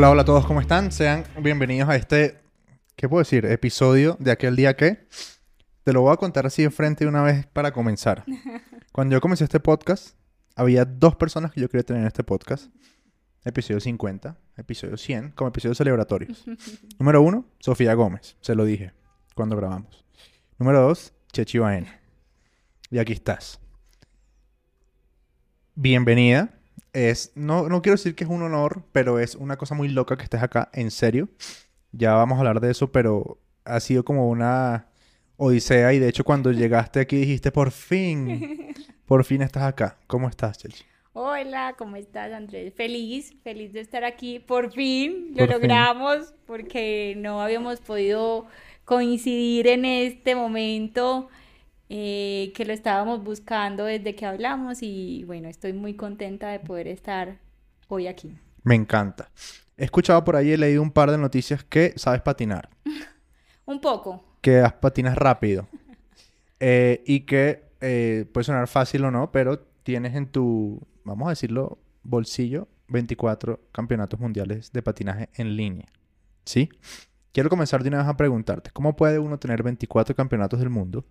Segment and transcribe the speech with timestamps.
[0.00, 0.92] Hola, hola a todos, ¿cómo están?
[0.92, 2.40] Sean bienvenidos a este,
[2.96, 3.44] ¿qué puedo decir?
[3.44, 5.06] Episodio de aquel día que
[5.84, 8.24] te lo voy a contar así de frente una vez para comenzar.
[8.92, 10.16] Cuando yo comencé este podcast,
[10.56, 12.72] había dos personas que yo quería tener en este podcast.
[13.44, 16.46] Episodio 50, episodio 100, como episodios celebratorios.
[16.98, 18.94] Número uno, Sofía Gómez, se lo dije
[19.34, 20.06] cuando grabamos.
[20.56, 22.00] Número dos, Chechi Baena.
[22.90, 23.60] Y aquí estás.
[25.74, 26.58] Bienvenida.
[26.92, 30.16] Es, no, no quiero decir que es un honor, pero es una cosa muy loca
[30.16, 31.28] que estés acá, en serio.
[31.92, 34.88] Ya vamos a hablar de eso, pero ha sido como una
[35.36, 38.54] odisea y de hecho cuando llegaste aquí dijiste, por fin,
[39.06, 39.98] por fin estás acá.
[40.06, 40.84] ¿Cómo estás, Chechi?
[41.12, 42.72] Hola, ¿cómo estás, Andrés?
[42.74, 44.38] Feliz, feliz de estar aquí.
[44.38, 45.84] Por fin lo Por fin.
[45.86, 48.46] logramos porque no habíamos podido
[48.84, 51.28] coincidir en este momento
[51.92, 56.86] eh, que lo estábamos buscando desde que hablamos y bueno, estoy muy contenta de poder
[56.86, 57.40] estar
[57.88, 58.38] hoy aquí.
[58.62, 59.28] Me encanta.
[59.76, 62.70] He escuchado por ahí, he leído un par de noticias que sabes patinar,
[63.66, 64.24] Un poco.
[64.40, 65.66] que patinas rápido
[66.60, 71.30] eh, y que eh, puede sonar fácil o no, pero tienes en tu, vamos a
[71.30, 75.86] decirlo, bolsillo 24 campeonatos mundiales de patinaje en línea.
[76.44, 76.68] ¿Sí?
[77.32, 81.04] Quiero comenzar de una vez a preguntarte, ¿cómo puede uno tener 24 campeonatos del mundo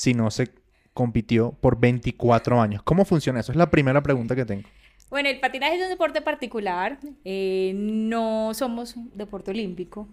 [0.00, 0.48] si no se
[0.94, 2.82] compitió por 24 años?
[2.82, 3.52] ¿Cómo funciona eso?
[3.52, 4.68] Es la primera pregunta que tengo.
[5.10, 10.08] Bueno, el patinaje es un deporte particular, eh, no somos un deporte olímpico,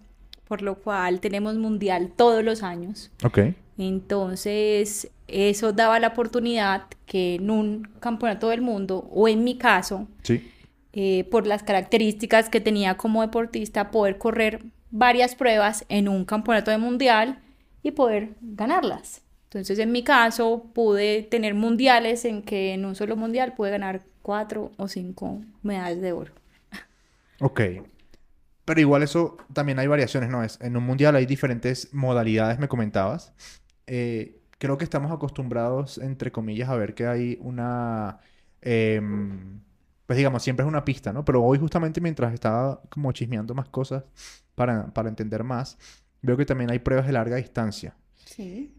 [0.47, 3.11] por lo cual tenemos mundial todos los años.
[3.23, 3.39] Ok.
[3.77, 10.07] Entonces, eso daba la oportunidad que en un campeonato del mundo, o en mi caso,
[10.23, 10.49] Sí.
[10.93, 16.71] eh, por las características que tenía como deportista, poder correr varias pruebas en un campeonato
[16.71, 17.39] de mundial
[17.83, 19.21] y poder ganarlas.
[19.47, 24.03] Entonces, en mi caso, pude tener mundiales en que en un solo mundial pude ganar
[24.21, 26.33] cuatro o cinco medallas de oro.
[27.39, 27.61] Ok.
[28.65, 30.43] Pero igual eso también hay variaciones, ¿no?
[30.43, 33.33] Es, en un mundial hay diferentes modalidades, me comentabas.
[33.87, 38.19] Eh, creo que estamos acostumbrados, entre comillas, a ver que hay una...
[38.61, 39.61] em,
[40.05, 41.23] pues digamos, siempre es una pista, ¿no?
[41.25, 44.03] Pero hoy justamente mientras estaba como chismeando más cosas
[44.55, 45.77] para, para entender más,
[46.21, 47.95] veo que también hay pruebas de larga distancia.
[48.25, 48.76] Sí.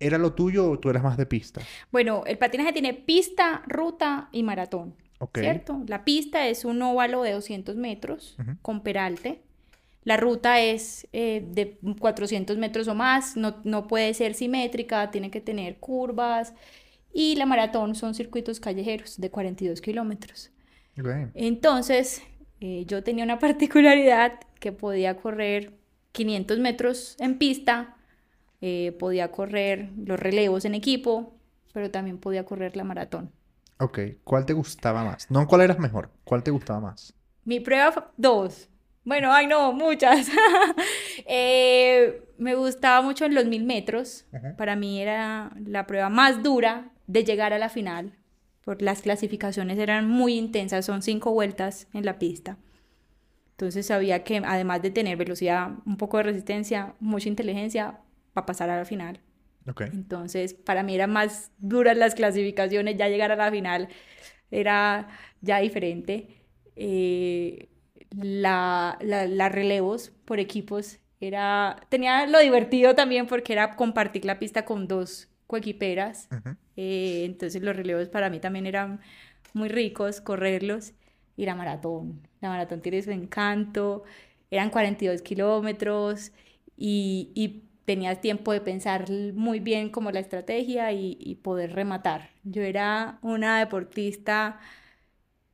[0.00, 1.60] ¿Era lo tuyo o tú eras más de pista?
[1.90, 4.94] Bueno, el patinaje tiene pista, ruta y maratón.
[5.18, 5.38] Ok.
[5.38, 5.82] ¿cierto?
[5.86, 9.42] La pista es un óvalo de 200 metros con peralte.
[10.04, 15.30] La ruta es eh, de 400 metros o más, no, no puede ser simétrica, tiene
[15.30, 16.54] que tener curvas.
[17.12, 20.50] Y la maratón son circuitos callejeros de 42 kilómetros.
[21.34, 22.22] Entonces,
[22.60, 25.72] eh, yo tenía una particularidad que podía correr
[26.12, 27.96] 500 metros en pista,
[28.60, 31.34] eh, podía correr los relevos en equipo,
[31.72, 33.30] pero también podía correr la maratón.
[33.80, 33.98] Ok.
[34.24, 35.30] ¿Cuál te gustaba más?
[35.30, 37.14] No cuál eras mejor, ¿cuál te gustaba más?
[37.44, 38.68] Mi prueba, fue- dos.
[39.04, 40.28] Bueno, ay no, muchas.
[41.26, 44.24] Eh, me gustaba mucho en los mil metros.
[44.32, 44.54] Ajá.
[44.56, 48.14] Para mí era la prueba más dura de llegar a la final.
[48.64, 52.56] Por las clasificaciones eran muy intensas, son cinco vueltas en la pista.
[53.52, 57.98] Entonces sabía que además de tener velocidad, un poco de resistencia, mucha inteligencia
[58.38, 59.20] para pasar a la final.
[59.68, 59.82] Ok.
[59.92, 63.88] Entonces, para mí eran más duras las clasificaciones, ya llegar a la final
[64.50, 65.08] era
[65.40, 66.28] ya diferente.
[66.76, 67.68] Eh,
[68.16, 74.38] la, la- las relevos por equipos era, tenía lo divertido también porque era compartir la
[74.38, 76.28] pista con dos coequiperas.
[76.32, 76.56] Ujú.
[76.76, 79.00] Eh, entonces los relevos para mí también eran
[79.52, 80.92] muy ricos, correrlos.
[81.36, 82.26] Y la maratón.
[82.40, 84.02] La maratón tiene su encanto.
[84.50, 86.32] Eran 42 kilómetros
[86.76, 92.30] y, y tenías tiempo de pensar muy bien como la estrategia y, y poder rematar.
[92.44, 94.60] Yo era una deportista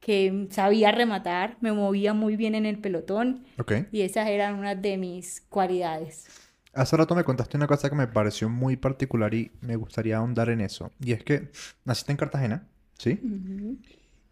[0.00, 3.72] que sabía rematar, me movía muy bien en el pelotón Ok.
[3.90, 6.32] y esas eran unas de mis cualidades.
[6.74, 10.50] Hace rato me contaste una cosa que me pareció muy particular y me gustaría ahondar
[10.50, 10.90] en eso.
[11.00, 11.50] Y es que
[11.84, 12.68] naciste en Cartagena,
[12.98, 13.22] ¿sí?
[13.22, 13.78] Ujú.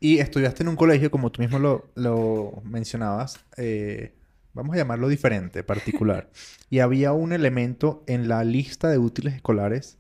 [0.01, 4.13] Y estudiaste en un colegio, como tú mismo lo, lo mencionabas, eh,
[4.55, 6.31] vamos a llamarlo diferente, particular.
[6.71, 9.99] Y había un elemento en la lista de útiles escolares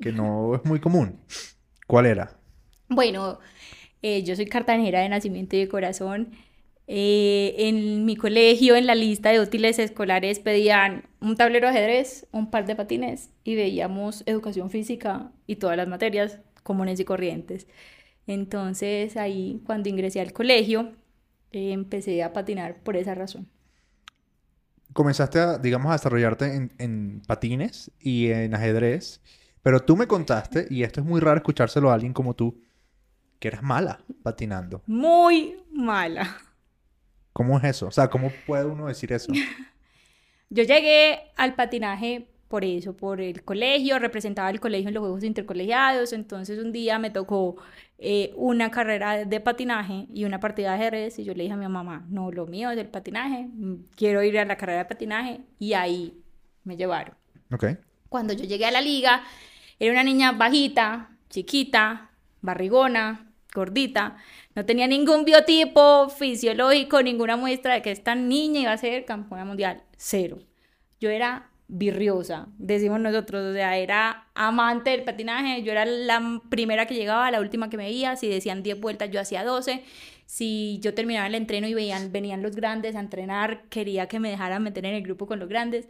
[0.00, 1.20] que no es muy común.
[1.86, 2.38] ¿Cuál era?
[2.88, 3.38] Bueno,
[4.02, 6.32] eh, yo soy cartagenera de nacimiento y de corazón.
[6.86, 12.26] Eh, en mi colegio, en la lista de útiles escolares, pedían un tablero de ajedrez,
[12.32, 17.66] un par de patines y veíamos educación física y todas las materias comunes y corrientes.
[18.26, 20.92] Entonces, ahí, cuando ingresé al colegio,
[21.52, 23.48] eh, empecé a patinar por esa razón.
[24.92, 29.20] Comenzaste a, digamos, a desarrollarte en, en patines y en ajedrez,
[29.62, 32.60] pero tú me contaste, y esto es muy raro escuchárselo a alguien como tú,
[33.38, 34.82] que eras mala patinando.
[34.86, 36.36] Muy mala.
[37.32, 37.86] ¿Cómo es eso?
[37.86, 39.32] O sea, ¿cómo puede uno decir eso?
[40.50, 45.22] Yo llegué al patinaje por eso, por el colegio, representaba el colegio en los Juegos
[45.22, 47.54] Intercolegiados, entonces un día me tocó
[47.96, 51.56] eh, una carrera de patinaje y una partida de ajedrez y yo le dije a
[51.56, 54.84] mi mamá, no, lo mío es el patinaje, mm, quiero ir a la carrera de
[54.86, 56.24] patinaje y ahí
[56.64, 57.14] me llevaron.
[57.52, 57.66] Ok.
[58.08, 59.22] Cuando yo llegué a la liga,
[59.78, 62.10] era una niña bajita, chiquita,
[62.40, 64.16] barrigona, gordita,
[64.56, 69.44] no tenía ningún biotipo fisiológico, ninguna muestra de que esta niña iba a ser campeona
[69.44, 70.40] mundial, cero.
[70.98, 76.86] Yo era virriosa, decimos nosotros, o sea, era amante del patinaje, yo era la primera
[76.86, 79.84] que llegaba, la última que me veía, si decían 10 vueltas yo hacía 12,
[80.26, 84.30] si yo terminaba el entreno y veían, venían los grandes a entrenar, quería que me
[84.30, 85.88] dejaran meter en el grupo con los grandes,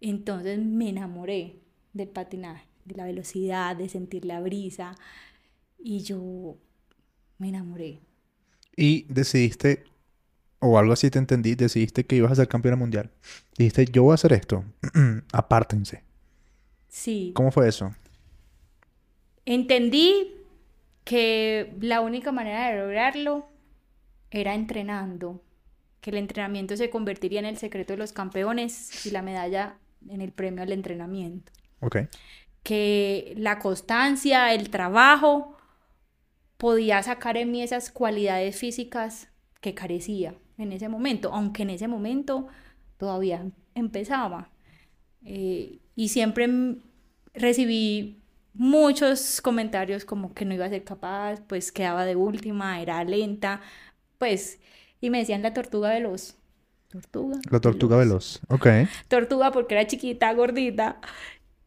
[0.00, 1.60] entonces me enamoré
[1.92, 4.96] del patinaje, de la velocidad, de sentir la brisa,
[5.78, 6.56] y yo
[7.38, 8.00] me enamoré.
[8.76, 9.84] Y decidiste
[10.64, 13.10] o algo así te entendí, decidiste que ibas a ser campeona mundial.
[13.58, 14.64] Dijiste, yo voy a hacer esto.
[15.32, 16.02] Apártense.
[16.88, 17.32] Sí.
[17.34, 17.94] ¿Cómo fue eso?
[19.44, 20.34] Entendí
[21.04, 23.46] que la única manera de lograrlo
[24.30, 25.42] era entrenando,
[26.00, 29.76] que el entrenamiento se convertiría en el secreto de los campeones y la medalla
[30.08, 31.52] en el premio al entrenamiento.
[31.80, 31.98] Ok.
[32.62, 35.58] Que la constancia, el trabajo,
[36.56, 39.28] podía sacar en mí esas cualidades físicas
[39.60, 42.48] que carecía en ese momento, aunque en ese momento
[42.96, 44.50] todavía empezaba.
[45.24, 46.48] Eh, y siempre
[47.34, 48.20] recibí
[48.54, 53.60] muchos comentarios como que no iba a ser capaz, pues quedaba de última, era lenta,
[54.18, 54.60] pues,
[55.00, 56.36] y me decían la tortuga veloz.
[56.88, 57.40] Tortuga.
[57.50, 58.66] La tortuga veloz, ok.
[59.08, 61.00] Tortuga porque era chiquita, gordita,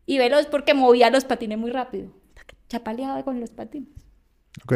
[0.06, 2.10] y veloz porque movía los patines muy rápido.
[2.70, 3.90] Chapaleaba con los patines.
[4.64, 4.76] Ok.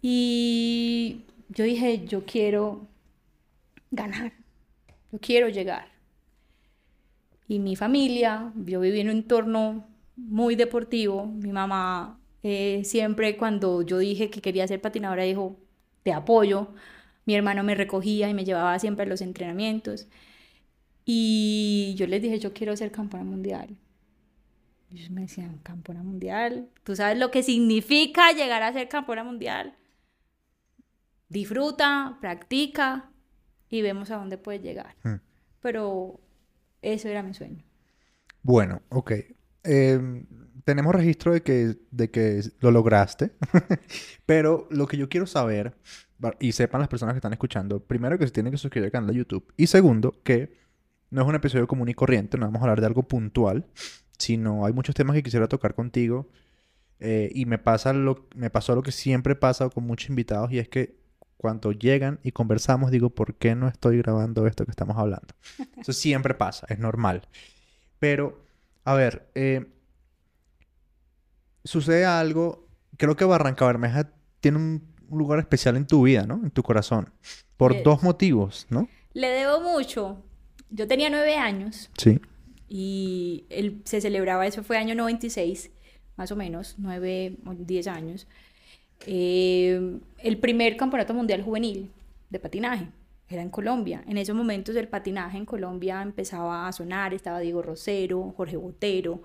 [0.00, 1.24] Y
[1.54, 2.86] yo dije, yo quiero
[3.90, 4.32] ganar,
[5.12, 5.88] yo quiero llegar.
[7.46, 9.86] Y mi familia, yo viví en un entorno
[10.16, 15.56] muy deportivo, mi mamá eh, siempre cuando yo dije que quería ser patinadora dijo,
[16.02, 16.74] te apoyo,
[17.24, 20.08] mi hermano me recogía y me llevaba siempre a los entrenamientos.
[21.06, 23.76] Y yo les dije, yo quiero ser campeona mundial.
[24.90, 29.24] Y ellos me decían, campeona mundial, ¿tú sabes lo que significa llegar a ser campeona
[29.24, 29.74] mundial?
[31.34, 33.10] Disfruta, practica
[33.68, 34.94] y vemos a dónde puedes llegar.
[35.02, 35.16] Hmm.
[35.60, 36.20] Pero
[36.80, 37.64] eso era mi sueño.
[38.42, 39.12] Bueno, ok.
[39.64, 40.26] Em,
[40.64, 43.32] tenemos registro de que, de que lo lograste,
[44.26, 45.74] pero lo que yo quiero saber,
[46.38, 49.10] y sepan las personas que están escuchando, primero que se tienen que suscribir al canal
[49.10, 50.56] de YouTube, y segundo que
[51.10, 53.66] no es un episodio común y corriente, no vamos a hablar de algo puntual,
[54.18, 56.28] sino hay muchos temas que quisiera tocar contigo,
[57.00, 60.58] eh, y me, pasa lo, me pasó lo que siempre pasa con muchos invitados, y
[60.58, 61.03] es que
[61.44, 65.26] cuando llegan y conversamos, digo, ¿por qué no estoy grabando esto que estamos hablando?
[65.76, 67.28] Eso siempre pasa, es normal.
[67.98, 68.42] Pero,
[68.82, 69.66] a ver, eh,
[71.62, 74.10] sucede algo, creo que Barranca Bermeja
[74.40, 76.40] tiene un, lugar especial en tu vida, ¿no?
[76.42, 77.12] En tu corazón.
[77.58, 78.88] Por dos motivos, ¿no?
[79.12, 80.24] Le debo mucho.
[80.70, 81.90] Yo tenía nueve años.
[81.98, 82.18] Sí.
[82.68, 85.70] Y él, se celebraba, eso fue año 96,
[86.16, 88.26] más o menos, nueve o diez años.
[89.06, 91.90] Eh, el primer campeonato mundial juvenil
[92.30, 92.88] de patinaje.
[93.28, 94.02] Era en Colombia.
[94.06, 97.14] En esos momentos el patinaje en Colombia empezaba a sonar.
[97.14, 99.22] Estaba Diego Rosero, Jorge Botero,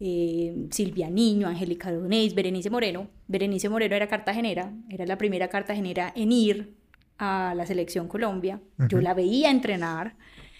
[0.00, 3.08] eh, Silvia Niño, Angélica Donés, Berenice Moreno.
[3.26, 6.74] Berenice Moreno era cartagenera, era la primera cartagenera en ir
[7.18, 8.60] a la selección Colombia.
[8.88, 10.16] Yo la veía entrenar.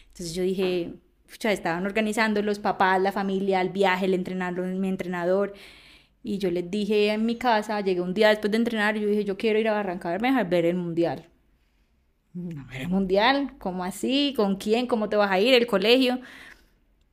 [0.09, 0.95] Entonces yo dije,
[1.39, 5.55] ya estaban organizando los papás, la familia, el viaje, el entrenador, mi entrenador.
[6.29, 9.09] Y yo les dije en mi casa, llegué un día después de entrenar y yo
[9.09, 11.27] dije, yo quiero ir a Barranca a ver el mundial.
[12.37, 14.35] A ver el mundial, ¿cómo así?
[14.37, 14.87] ¿Con quién?
[14.87, 15.55] ¿Cómo te vas a ir?
[15.55, 16.21] ¿El colegio?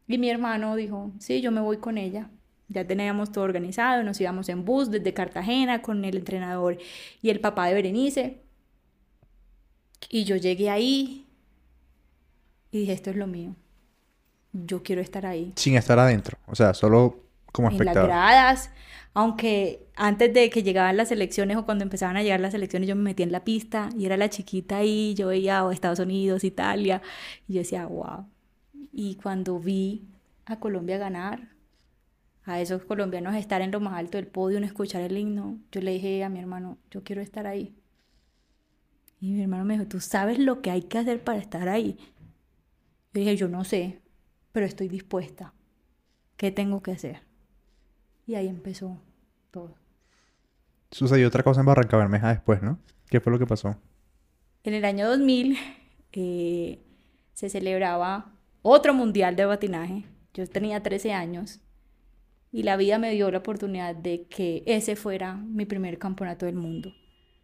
[0.05, 2.29] Y mi hermano dijo, sí, yo me voy con ella.
[2.67, 6.77] Ya teníamos todo organizado, nos íbamos en bus desde Cartagena con el entrenador
[7.21, 8.41] y el papá de Berenice.
[10.09, 11.25] Y yo llegué ahí
[12.69, 13.55] y dije, esto es lo mío.
[14.51, 15.53] Yo quiero estar ahí.
[15.55, 18.09] Sin estar adentro, o sea, solo como espectador.
[18.09, 18.71] En las gradas,
[19.15, 22.97] aunque antes de que llegaban las elecciones o cuando empezaban a llegar las elecciones yo
[22.97, 26.43] me metía en la pista y era la chiquita ahí, yo veía oh, Estados Unidos,
[26.43, 27.01] Italia,
[27.47, 28.27] y yo decía, wow.
[28.91, 30.05] Y cuando vi
[30.45, 31.55] a Colombia ganar,
[32.43, 35.91] a esos colombianos estar en lo más alto del podio, escuchar el himno, yo le
[35.91, 37.73] dije a mi hermano, yo quiero estar ahí.
[39.21, 41.97] Y mi hermano me dijo, ¿tú sabes lo que hay que hacer para estar ahí?
[43.13, 44.01] Yo dije, yo no sé,
[44.51, 45.53] pero estoy dispuesta.
[46.35, 47.24] ¿Qué tengo que hacer?
[48.25, 48.99] Y ahí empezó
[49.51, 49.75] todo.
[50.91, 52.79] Sucedió otra cosa en Barranca Bermeja después, ¿no?
[53.09, 53.77] ¿Qué fue lo que pasó?
[54.63, 55.57] En el año 2000
[56.13, 56.79] eh,
[57.33, 60.05] se celebraba otro mundial de patinaje.
[60.33, 61.61] Yo tenía 13 años
[62.51, 66.55] y la vida me dio la oportunidad de que ese fuera mi primer campeonato del
[66.55, 66.93] mundo.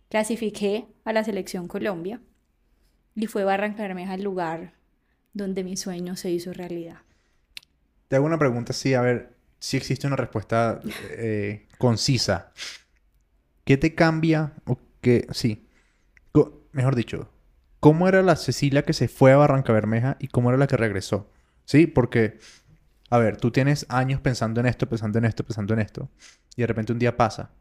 [0.09, 2.21] Clasifiqué a la selección Colombia
[3.15, 4.73] y fue Barranca Bermeja el lugar
[5.33, 6.99] donde mi sueño se hizo realidad.
[8.07, 12.51] Te hago una pregunta así, a ver si existe una respuesta eh, concisa.
[13.63, 15.67] ¿Qué te cambia o qué, sí,
[16.71, 17.29] mejor dicho,
[17.79, 20.77] cómo era la Cecilia que se fue a Barranca Bermeja y cómo era la que
[20.77, 21.29] regresó?
[21.65, 22.39] Sí, porque,
[23.11, 26.09] a ver, tú tienes años pensando en esto, pensando en esto, pensando en esto,
[26.55, 27.51] y de repente un día pasa.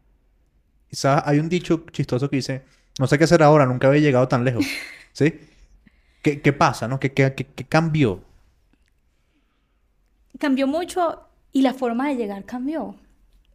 [0.88, 2.64] Y sabes, hay un dicho chistoso que dice,
[2.98, 4.64] no sé qué hacer ahora, nunca había llegado tan lejos.
[5.12, 5.38] ¿Sí?
[6.22, 6.98] ¿Qué, qué pasa, no?
[6.98, 8.24] ¿Qué, qué, qué cambió?
[10.38, 12.96] Cambió mucho y la forma de llegar cambió.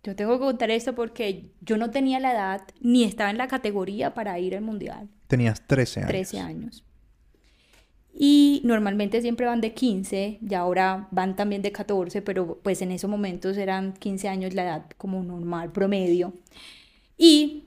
[0.03, 3.47] Yo tengo que contar esto porque yo no tenía la edad ni estaba en la
[3.47, 5.09] categoría para ir al mundial.
[5.27, 6.09] Tenías 13 años.
[6.09, 6.83] 13 años.
[8.17, 12.93] Y normalmente siempre van de 15, y ahora van también de 14, pero pues en
[12.93, 16.33] esos momentos eran 15 años la edad como normal, promedio.
[17.17, 17.65] Y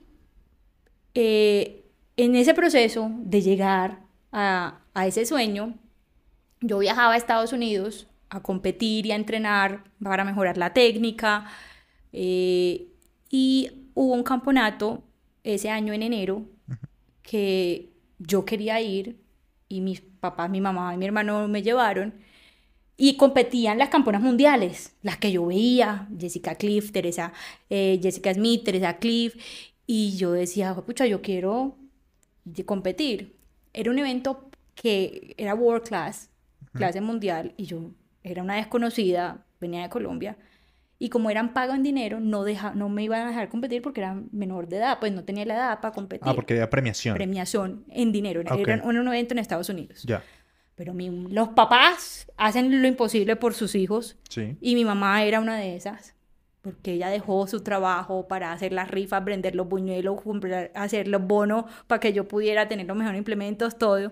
[1.13, 1.85] eh,
[2.17, 3.99] en ese proceso de llegar
[4.31, 5.75] a, a ese sueño,
[6.61, 11.45] yo viajaba a Estados Unidos a competir y a entrenar para mejorar la técnica.
[12.13, 12.87] Eh,
[13.29, 15.03] y hubo un campeonato
[15.43, 16.45] ese año en enero
[17.21, 19.19] que yo quería ir
[19.67, 22.13] y mis papás, mi mamá y mi hermano me llevaron
[22.97, 27.31] y competían las campeonas mundiales, las que yo veía, Jessica Cliff, Teresa,
[27.69, 29.35] eh, Jessica Smith, Teresa Cliff,
[29.87, 31.77] y yo decía, pucha, yo quiero
[32.65, 33.37] competir.
[33.71, 36.29] Era un evento que era world class,
[36.73, 37.91] clase mundial, y yo
[38.31, 40.37] era una desconocida, venía de Colombia,
[41.01, 44.01] y como eran pagos en dinero, no, deja, no me iban a dejar competir porque
[44.01, 46.27] era menor de edad, pues no tenía la edad para competir.
[46.27, 47.15] Ah, porque había premiación.
[47.15, 50.03] Premiación en dinero, era un, evento en Estados Unidos.
[50.03, 50.21] Ya.
[50.75, 54.17] Pero mi, los papás hacen lo imposible por sus hijos.
[54.29, 54.57] Sí.
[54.59, 56.15] Y mi mamá era una de esas.
[56.61, 60.19] Porque ella dejó su trabajo para hacer las rifas, vender los buñuelos,
[60.73, 64.11] hacer los bonos para que yo pudiera tener los mejores implementos, todo.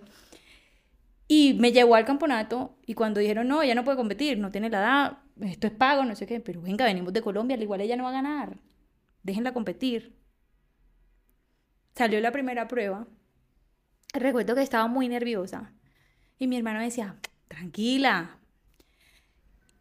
[1.27, 4.69] Y me llevó al campeonato y cuando dijeron, no, ella no puede competir, no tiene
[4.69, 7.81] la edad, esto es pago, no sé qué, pero venga, venimos de Colombia, al igual
[7.81, 8.57] ella no va a ganar,
[9.23, 10.15] déjenla competir.
[11.95, 13.07] Salió la primera prueba,
[14.13, 15.73] recuerdo que estaba muy nerviosa
[16.39, 17.15] y mi hermano decía,
[17.47, 18.37] tranquila.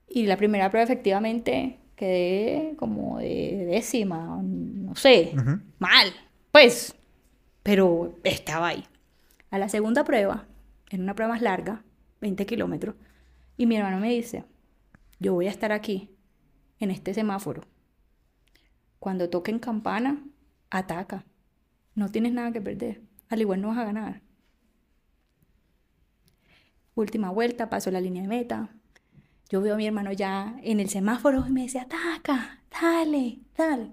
[0.08, 5.32] Y la primera prueba efectivamente quedé como de décima, no sé,
[5.78, 6.12] mal,
[6.50, 6.94] pues,
[7.62, 8.84] pero estaba ahí.
[9.50, 10.46] A la segunda prueba
[10.90, 11.84] en una prueba más larga,
[12.20, 12.96] 20 kilómetros,
[13.56, 14.44] y mi hermano me dice,
[15.18, 16.16] yo voy a estar aquí,
[16.78, 17.62] en este semáforo.
[18.98, 20.22] Cuando toquen campana,
[20.70, 21.24] ataca.
[21.94, 23.02] No tienes nada que perder.
[23.28, 24.22] Al igual no vas a ganar.
[26.94, 28.70] Última vuelta, paso la línea de meta.
[29.48, 33.92] Yo veo a mi hermano ya en el semáforo y me dice, ataca, dale, dale.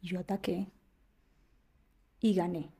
[0.00, 0.72] Yo ataqué
[2.20, 2.72] y gané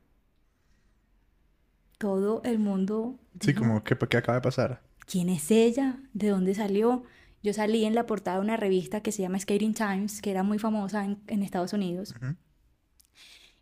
[2.03, 3.15] todo el mundo...
[3.39, 4.83] Sí, como, ¿qué, ¿qué acaba de pasar?
[5.07, 6.01] ¿Quién es ella?
[6.13, 7.05] ¿De dónde salió?
[7.45, 10.43] Yo salí en la portada de una revista que se llama Skating Times, que era
[10.43, 12.13] muy famosa en, Estados Unidos.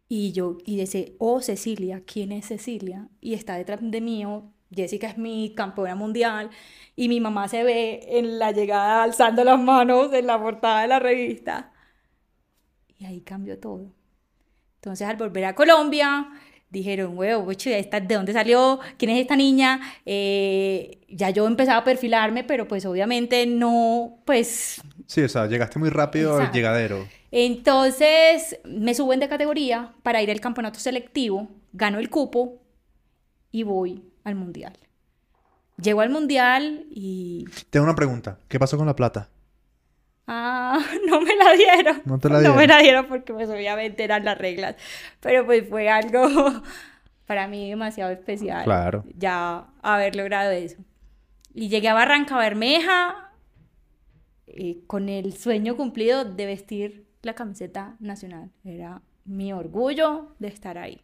[0.08, 3.10] Y yo, y dice, oh, Cecilia, ¿quién es Cecilia?
[3.20, 6.48] Y está detrás de mí, oh, Jessica es mi campeona mundial.
[6.96, 10.88] Y mi mamá se ve en la llegada alzando las manos en la portada de
[10.88, 11.74] la revista.
[12.96, 13.92] Y ahí cambió todo.
[14.76, 16.26] Entonces, al volver a Colombia,
[16.70, 18.80] dijeron, huevo, ¿de dónde salió?
[18.96, 19.80] ¿Quién es esta niña?
[20.06, 24.80] Eh, ya yo empezaba a perfilarme, pero pues obviamente no, pues...
[25.06, 27.06] Sí, o sea, llegaste muy rápido al llegadero.
[27.32, 32.60] Entonces me suben de categoría para ir al campeonato selectivo, gano el cupo
[33.50, 34.72] y voy al mundial.
[35.80, 37.46] Llego al mundial y...
[37.70, 39.30] Tengo una pregunta, ¿qué pasó con la plata?
[40.32, 42.02] Ah, no me la dieron.
[42.04, 42.54] No te la dieron.
[42.54, 44.76] No me la dieron porque pues obviamente eran las reglas.
[45.18, 46.22] Pero pues fue algo
[47.26, 48.62] para mí demasiado especial.
[48.62, 49.04] Claro.
[49.16, 50.76] Ya haber logrado eso.
[51.52, 53.32] Y llegué a Barranca Bermeja
[54.46, 58.52] eh, con el sueño cumplido de vestir la camiseta nacional.
[58.62, 61.02] Era mi orgullo de estar ahí.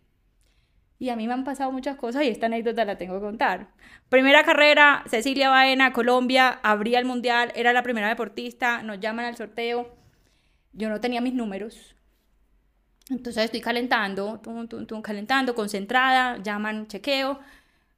[0.99, 3.69] Y a mí me han pasado muchas cosas y esta anécdota la tengo que contar.
[4.09, 9.37] Primera carrera, Cecilia Baena, Colombia, abría el mundial, era la primera deportista, nos llaman al
[9.37, 9.95] sorteo.
[10.73, 11.95] Yo no tenía mis números.
[13.11, 14.41] Entonces estoy calentando,
[15.03, 17.41] calentando, concentrada, llaman, chequeo.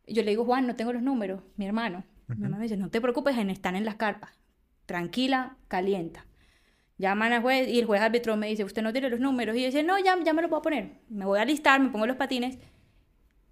[0.07, 2.05] Yo le digo, Juan, no tengo los números, mi hermano.
[2.27, 4.33] Mi hermano me dice, no te preocupes, están en las carpas.
[4.87, 6.27] Tranquila, calienta.
[6.99, 9.57] Llaman al juez y el juez árbitro me dice, usted no tiene los números.
[9.57, 10.91] Y yo dice, no, ya, ya me los voy a poner.
[11.09, 12.59] Me voy a listar, me pongo los patines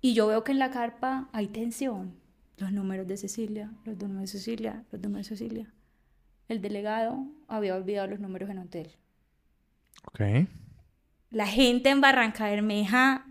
[0.07, 2.15] Y yo veo que en la carpa hay tensión.
[2.59, 5.75] Los números de Cecilia, los números de Cecilia, los números de Cecilia.
[6.47, 8.89] El delegado había olvidado los números en hotel.
[10.07, 10.21] Ok.
[11.31, 13.27] La gente en Barranca Bermeja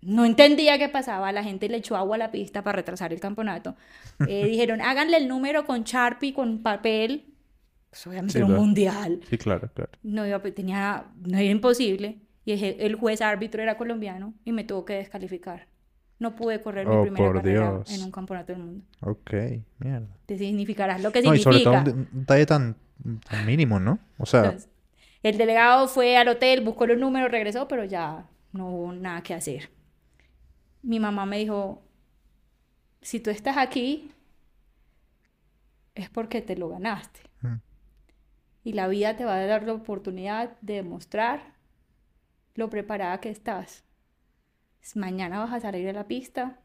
[0.00, 1.32] no entendía qué pasaba.
[1.32, 3.74] La gente le echó agua a la pista para retrasar el campeonato.
[4.28, 7.34] Eh, dijeron, háganle el número con Sharpie, con papel.
[7.90, 8.62] Pues obviamente Sí, era un claro.
[8.62, 9.20] mundial.
[9.28, 9.90] Sí, claro, claro.
[10.04, 12.20] No, iba, tenía, no era imposible.
[12.44, 15.66] Y el, juez árbitro era colombiano y me tuvo que descalificar.
[16.18, 17.90] No pude correr mi Oh, primera carrera Dios.
[17.90, 18.84] en un campeonato del mundo.
[19.00, 19.32] Ok,
[19.78, 20.08] mierda.
[20.26, 22.76] Te significarás lo que No, y sobre todo un, un detalle tan,
[23.28, 23.98] tan mínimo, ¿no?
[24.18, 24.68] O sea, Entonces,
[25.22, 29.32] el delegado fue al hotel, buscó los números, regresó, pero ya no hubo nada que
[29.34, 29.70] hacer.
[30.82, 31.82] Mi mamá me dijo,
[33.00, 34.12] si tú estás aquí,
[35.94, 37.20] es porque te lo ganaste.
[37.40, 37.54] Mm.
[38.64, 41.53] Y la vida te va a dar la oportunidad de demostrar
[42.54, 43.84] lo preparada que estás.
[44.94, 46.58] Mañana vas a salir a la pista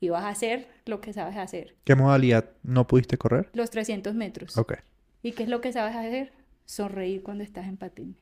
[0.00, 1.76] y vas a hacer lo que sabes hacer.
[1.84, 3.48] ¿qué modalidad no pudiste correr?
[3.52, 4.56] Los 300 metros.
[4.56, 4.74] Ok,
[5.22, 6.32] ¿Y qué es lo que sabes hacer?
[6.64, 8.16] Sonreír cuando estás en patín.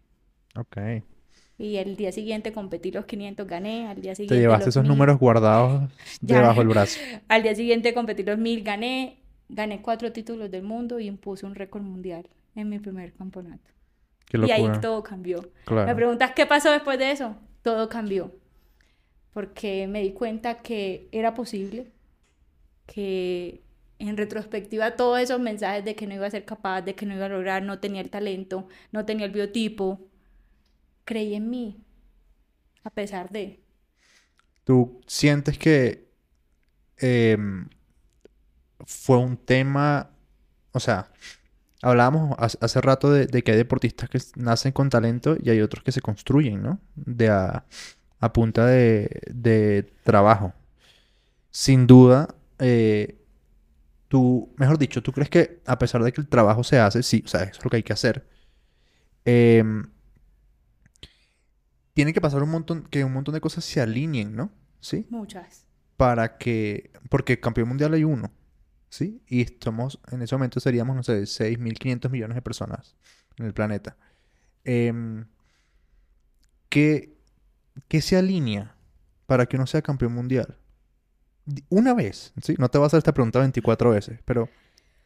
[0.57, 0.77] ok.
[1.61, 3.89] Y el día siguiente competí los 500, gané.
[3.89, 4.89] Al día siguiente Te llevaste los esos 1000.
[4.89, 7.01] números guardados debajo del brazo.
[7.29, 9.19] Al día siguiente competí los 1000, gané.
[9.49, 13.71] Gané cuatro títulos del mundo y impuse un récord mundial en mi primer campeonato.
[14.33, 15.43] Y ahí todo cambió.
[15.43, 15.97] Me Claro.
[15.97, 17.37] preguntas qué pasó después de eso.
[17.63, 18.35] Todo cambió.
[19.33, 21.93] Porque me di cuenta que era posible,
[22.87, 23.63] que
[23.99, 27.15] en retrospectiva todos esos mensajes de que no iba a ser capaz, de que no
[27.15, 30.09] iba a lograr, no tenía el talento, no tenía el biotipo,
[31.05, 31.83] creí en mí,
[32.85, 33.61] a pesar de...
[34.65, 36.09] ¿Tú sientes que
[36.99, 37.69] em,
[38.85, 40.11] fue un tema,
[40.73, 41.11] o sea,
[41.83, 45.85] hablábamos hace, rato de, de que hay deportistas que nacen con talento y hay otros
[45.85, 46.81] que se construyen, ¿no?
[46.95, 47.65] De a,
[48.21, 50.55] a punta de, de trabajo.
[51.51, 53.19] Sin duda, eh,
[54.09, 57.23] tú, mejor dicho, ¿tú crees que a pesar de que el trabajo se hace, sí,
[57.25, 58.27] o sea, eso es lo que hay que hacer,
[59.25, 59.91] em,
[61.95, 64.53] tiene que pasar un montón, que un montón de cosas se alineen, ¿no?
[64.81, 65.07] ¿Sí?
[65.11, 65.67] Muchas.
[65.97, 68.31] Para que, porque campeón mundial hay uno,
[68.91, 69.23] ¿sí?
[69.29, 72.97] Y estamos, en ese momento seríamos, no sé, 6.500 millones de personas
[73.39, 73.97] en el planeta.
[74.65, 75.27] Em,
[76.69, 77.17] ¿qué,
[77.89, 78.77] qué se alinea
[79.27, 80.59] para que uno sea campeón mundial?
[81.47, 82.57] Di- Una vez, ¿sí?
[82.59, 84.51] No te voy a hacer esta pregunta 24 veces, pero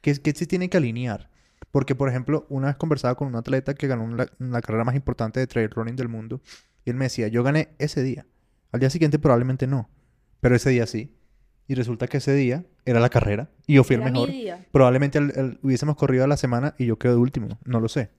[0.02, 1.30] ¿qué, qué se tiene que alinear?
[1.72, 5.40] Porque, por ejemplo, una vez conversaba con un atleta que ganó la carrera más importante
[5.40, 6.42] de trail running del mundo
[6.84, 8.26] y él me decía, yo gané ese día.
[8.72, 9.90] Al día siguiente probablemente no,
[10.40, 11.14] pero ese día sí.
[11.72, 14.30] Y resulta que ese día era la carrera y yo fui el mi mejor.
[14.30, 14.66] día.
[14.72, 17.88] Probablemente el- el- hubiésemos corrido a la semana y yo quedo de último, no lo
[17.88, 18.11] sé.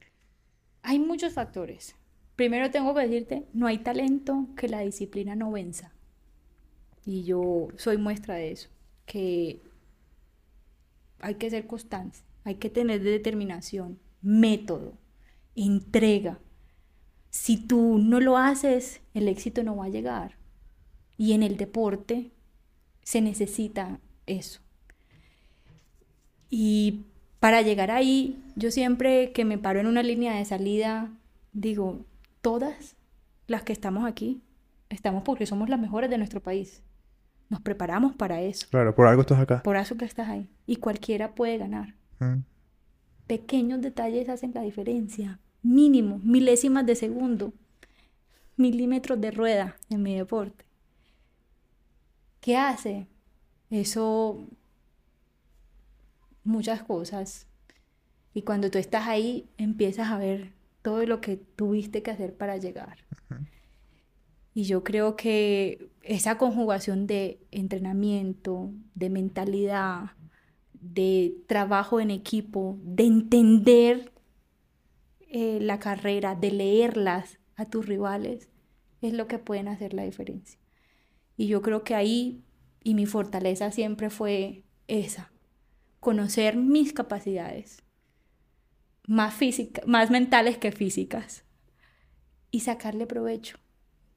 [0.82, 1.96] Hay muchos factores.
[2.36, 5.92] Primero tengo que decirte, no hay talento que la disciplina no venza.
[7.06, 8.70] Y yo soy muestra de eso,
[9.06, 9.62] que
[11.20, 14.94] hay que ser constante, hay que tener determinación, método,
[15.56, 16.40] entrega.
[17.30, 20.38] Si tú no lo haces, el éxito no va a llegar.
[21.18, 22.32] Y en el deporte
[23.04, 24.62] se necesita eso.
[26.50, 27.02] Y
[27.40, 31.12] para llegar ahí, yo siempre que me paro en una línea de salida,
[31.52, 32.06] digo,
[32.42, 32.96] todas
[33.48, 34.42] las que estamos aquí,
[34.90, 36.82] estamos porque somos las mejores de nuestro país.
[37.50, 39.62] Nos preparamos para eso, Claro, por algo estás acá.
[39.64, 40.50] por eso que estás ahí.
[40.66, 41.96] Y cualquiera puede ganar.
[42.20, 42.40] Mm.
[43.28, 45.40] Pequeños detalles hacen la diferencia.
[45.62, 47.54] Mínimo, milésimas de segundo,
[48.58, 50.66] milímetros de rueda en mi deporte.
[52.44, 53.08] ¿Qué hace?
[53.70, 54.50] Eso,
[56.44, 57.48] muchas cosas.
[58.34, 60.52] Y cuando tú estás ahí, empiezas a ver
[60.82, 62.98] todo lo que tuviste que hacer para llegar.
[64.54, 70.12] Y yo creo que esa conjugación de entrenamiento, de mentalidad,
[70.74, 74.12] de trabajo en equipo, de entender
[75.30, 78.50] eh, la carrera, de leerlas a tus rivales,
[79.00, 80.60] es lo que pueden hacer la diferencia.
[81.38, 82.44] Y yo creo que ahí,
[82.84, 85.32] y mi fortaleza siempre fue esa,
[86.00, 87.82] conocer mis capacidades,
[89.08, 91.44] más, física, más mentales que físicas,
[92.52, 93.58] y sacarle provecho.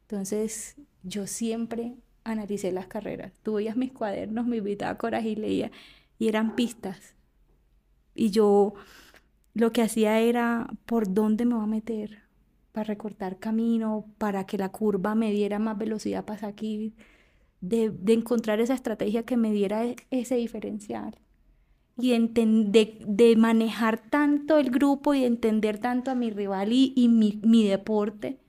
[0.03, 3.33] Entonces, yo siempre analicé las carreras.
[3.43, 5.71] Tú veías mis cuadernos, mis bitácoras y leía,
[6.19, 7.15] y eran pistas.
[8.15, 8.75] Y yo
[9.55, 12.26] lo que hacía era por dónde me va a meter,
[12.77, 16.93] para recortar camino, para que la curva me diera más velocidad para salir,
[17.63, 21.19] de, encontrar esa estrategia que me diera e- ese diferencial.
[21.97, 27.09] Y de, manejar tanto el grupo y de entender tanto a mi rival y, y
[27.09, 28.41] mi, mi deporte,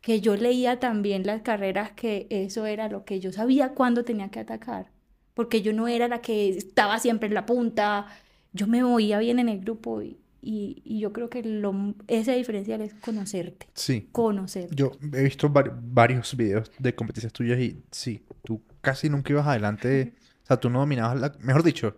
[0.00, 4.30] que yo leía también las carreras que eso era lo que yo sabía cuándo tenía
[4.30, 4.90] que atacar,
[5.34, 8.06] porque yo no era la que estaba siempre en la punta,
[8.54, 12.80] yo me movía bien en el grupo y, y, yo creo que lo, ese diferencial
[12.80, 13.66] es conocerte.
[13.74, 14.08] Sí.
[14.12, 14.68] Conocer.
[14.74, 20.14] Yo he visto varios videos de competencias tuyas y sí, tú casi nunca ibas adelante.
[20.36, 21.32] O sea, tú no dominabas la...
[21.40, 21.96] Mejor dicho,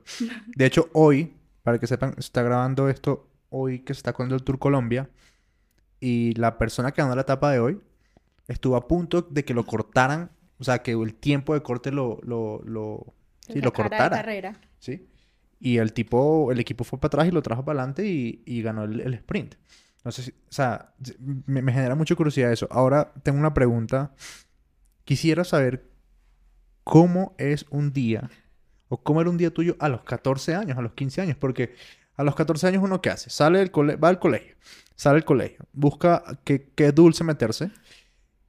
[0.56, 4.32] de hecho hoy, para que sepan, se está grabando esto hoy que se está con
[4.32, 5.10] el Tour Colombia
[6.00, 7.78] y la persona que ganó la etapa de hoy
[8.46, 12.20] estuvo a punto de que lo cortaran, o sea, que el tiempo de corte lo,
[12.22, 13.12] lo, lo,
[13.46, 14.16] sí, lo cortara.
[14.16, 14.58] carrera.
[14.78, 15.06] Sí.
[15.60, 18.62] Y el tipo, el equipo fue para atrás y lo trajo para adelante y, y
[18.62, 19.56] ganó el, el, sprint.
[20.10, 20.94] Si, o sea,
[21.46, 22.68] me, me, genera mucha curiosidad eso.
[22.70, 24.14] Ahora tengo una pregunta.
[25.04, 25.90] Quisiera saber
[26.84, 28.30] cómo es un día
[28.88, 31.74] o cómo era un día tuyo a los 14 años, a los 15 años, porque
[32.16, 33.30] a los 14 años uno qué hace?
[33.30, 34.56] Sale del cole va al colegio,
[34.94, 37.70] sale del colegio, busca qué, qué dulce meterse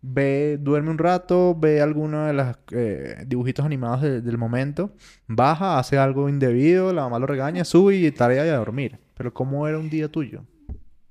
[0.02, 4.92] ve, duerme un rato, ve alguno de los eh, dibujitos animados del momento,
[5.28, 9.00] baja, hace algo indebido, la mamá lo regaña, sube y tarea y a dormir.
[9.16, 10.46] Pero ¿cómo era un día tuyo?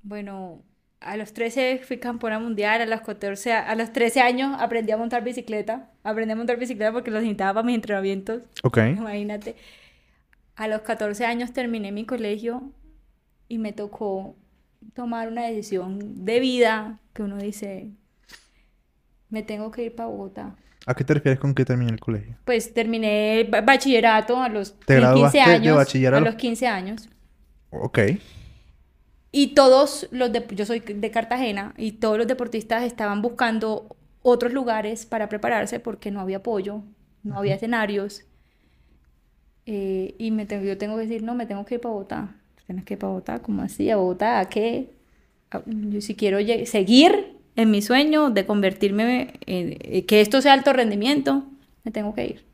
[0.03, 0.63] Bueno,
[1.01, 4.97] a los 13 fui campeona mundial, a los 14, a los 13 años aprendí a
[4.97, 5.91] montar bicicleta.
[6.03, 8.43] Aprendí a montar bicicleta porque lo necesitaba para mis entrenamientos.
[8.63, 8.79] Ok.
[8.97, 9.57] Imagínate.
[10.57, 12.73] A los 14 años terminé mi colegio
[13.47, 14.37] y me tocó
[14.95, 17.93] tomar una decisión de vida que uno dice,
[19.31, 20.57] me tengo que ir para Bogotá.
[20.87, 22.37] ¿A qué te refieres con que terminé el colegio?
[22.45, 25.93] Pues terminé bachillerato a los 15 años.
[25.93, 27.09] De a los 15 años.
[27.71, 27.99] Ok.
[29.31, 34.53] Y todos los de, yo soy de Cartagena y todos los deportistas estaban buscando otros
[34.53, 36.83] lugares para prepararse porque no había apoyo,
[37.23, 38.25] no había escenarios.
[39.67, 42.35] Eh, y me tengo, yo tengo que decir, no, me tengo que ir para Bogotá.
[42.67, 43.91] Tienes que ir para Bogotá, ¿cómo así?
[43.91, 44.41] ¿A Bogotá?
[44.41, 44.89] ¿A qué?
[45.67, 47.28] Yo si quiero seguir
[47.59, 51.45] en mi sueño de convertirme en eh, que esto sea alto rendimiento,
[51.83, 52.45] me tengo que ir.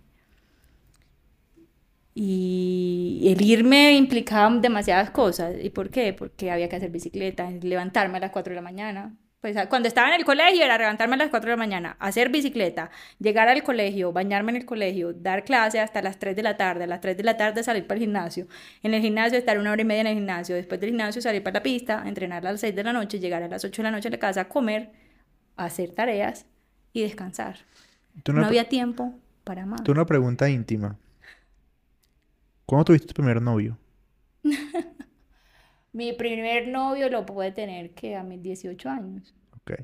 [2.14, 5.56] Y el irme implicaba demasiadas cosas.
[5.62, 6.14] ¿Y por qué?
[6.14, 9.14] Porque había que hacer bicicleta, levantarme a las 4 de la mañana.
[9.44, 12.30] Pues cuando estaba en el colegio era levantarme a las 4 de la mañana, hacer
[12.30, 16.56] bicicleta, llegar al colegio, bañarme en el colegio, dar clase hasta las 3 de la
[16.56, 18.46] tarde, a las 3 de la tarde salir para el gimnasio,
[18.82, 21.42] en el gimnasio estar una hora y media en el gimnasio, después del gimnasio salir
[21.42, 23.84] para la pista, entrenar a las 6 de la noche, llegar a las 8 de
[23.86, 24.92] la noche a la casa, comer,
[25.56, 26.46] hacer tareas
[26.94, 27.58] y descansar.
[28.26, 29.12] No había tiempo
[29.44, 29.84] para más.
[29.84, 30.96] Tú una pregunta íntima.
[32.64, 33.76] ¿Cuándo tuviste tu primer novio?
[35.94, 39.32] Mi primer novio lo pude tener que a mis 18 años.
[39.52, 39.74] Ok.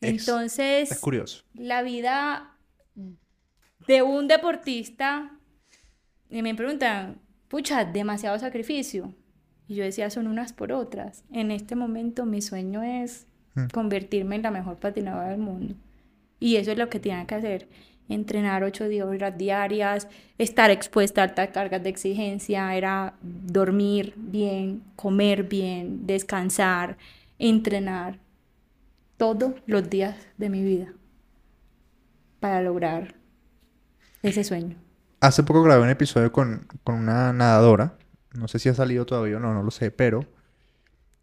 [0.00, 0.90] Entonces.
[0.90, 1.44] Es, curioso.
[1.54, 2.58] La vida
[3.86, 5.30] de un deportista.
[6.28, 9.14] Y me preguntan, pucha, demasiado sacrificio.
[9.68, 11.24] Y yo decía, son unas por otras.
[11.30, 13.68] En este momento mi sueño es mm.
[13.72, 15.76] convertirme en la mejor patinadora del mundo.
[16.40, 17.68] Y eso es lo que tiene que hacer
[18.08, 25.44] entrenar ocho horas diarias, estar expuesta a altas cargas de exigencia, era dormir bien, comer
[25.44, 26.96] bien, descansar,
[27.38, 28.18] entrenar
[29.16, 30.92] todos los días de mi vida
[32.40, 33.14] para lograr
[34.22, 34.76] ese sueño.
[35.20, 37.98] Hace poco grabé un episodio con, una nadadora,
[38.34, 40.26] no sé si ha salido todavía o no, no lo sé, pero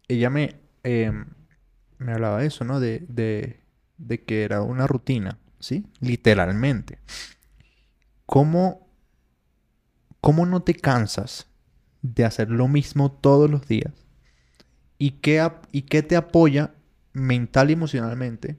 [0.08, 1.26] ella me, em,
[1.98, 2.80] me hablaba de eso, ¿no?
[2.80, 3.60] De, de,
[3.96, 5.38] de que era una rutina
[6.00, 6.98] Literalmente.
[8.26, 8.88] ¿Cómo,
[10.20, 11.46] ¿Cómo no te cansas
[12.02, 13.92] de hacer lo mismo todos los días?
[14.98, 16.74] ¿Y qué, ¿Y qué te apoya
[17.12, 18.56] mental y emocionalmente?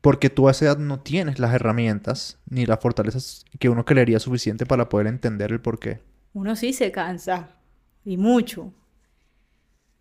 [0.00, 4.20] Porque tú a esa edad no tienes las herramientas ni las fortalezas que uno creería
[4.20, 6.00] suficiente para poder entender el por qué.
[6.32, 7.56] Uno sí se cansa,
[8.06, 8.72] y mucho.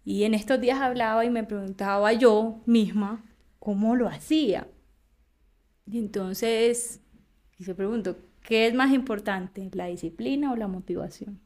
[0.05, 3.25] Y en estos días hablaba y me preguntaba yo misma
[3.59, 4.67] cómo lo hacía.
[5.85, 7.01] Y entonces,
[7.57, 11.39] y se pregunto, ¿qué es más importante, la disciplina o la motivación?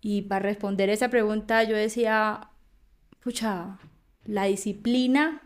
[0.00, 2.48] Y para responder esa pregunta yo decía,
[3.20, 3.78] pucha,
[4.24, 5.42] la disciplina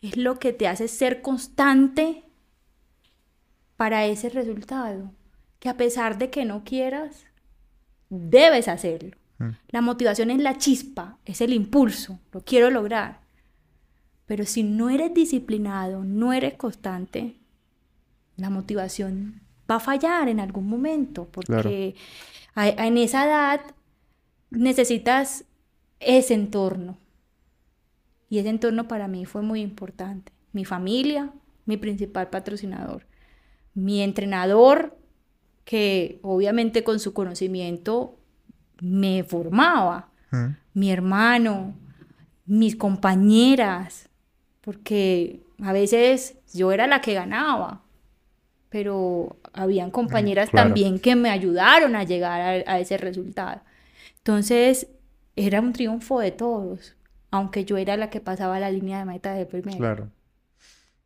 [0.00, 2.24] es lo que te hace ser constante
[3.76, 5.10] para ese resultado,
[5.58, 7.26] que a pesar de que no quieras,
[8.08, 9.16] debes hacerlo.
[9.38, 9.50] Mm.
[9.70, 13.20] La motivación es la chispa, es el impulso, lo quiero lograr.
[14.30, 17.34] Pero si no eres disciplinado, no eres constante,
[18.36, 21.96] la motivación va a fallar en algún momento, porque
[22.54, 23.60] en esa edad
[24.50, 25.46] necesitas
[25.98, 26.96] ese entorno.
[28.28, 30.30] Y ese entorno para mí fue muy importante.
[30.52, 31.32] Mi familia,
[31.66, 33.08] mi principal patrocinador.
[33.74, 34.96] Mi entrenador,
[35.64, 38.16] que obviamente con su conocimiento
[38.80, 40.08] me formaba.
[40.30, 40.46] Mm.
[40.74, 41.74] Mi hermano,
[42.46, 44.06] mis compañeras,
[44.70, 47.82] porque a veces yo era la que ganaba,
[48.68, 50.68] pero habían compañeras claro.
[50.68, 53.62] también que me ayudaron a llegar a, a ese resultado.
[54.18, 54.86] Entonces,
[55.34, 56.94] era un triunfo de todos,
[57.32, 59.76] aunque yo era la que pasaba la línea de meta de primero.
[59.76, 60.10] Claro.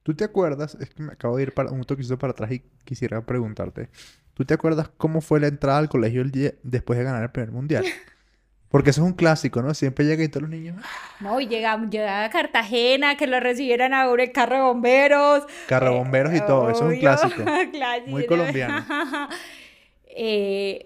[0.03, 0.77] ¿Tú te acuerdas?
[0.79, 3.89] Es que me acabo de ir para, un toquecito para atrás y quisiera preguntarte.
[4.35, 7.31] ¿Tú te acuerdas cómo fue la entrada al colegio el día después de ganar el
[7.31, 7.87] primer mundial?
[8.75, 9.73] Porque eso es un clásico, ¿no?
[9.73, 10.83] Siempre llega y todos los niños...
[10.83, 11.17] ¡ah!
[11.21, 15.45] No, y llegaba, llegaba a Cartagena, que lo recibieran a un carro de bomberos.
[15.69, 16.69] Carrobomberos y todo.
[16.71, 17.45] Eso es un clásico.
[17.73, 18.11] clásico.
[18.11, 18.85] Muy colombiano.
[20.17, 20.83] Eh,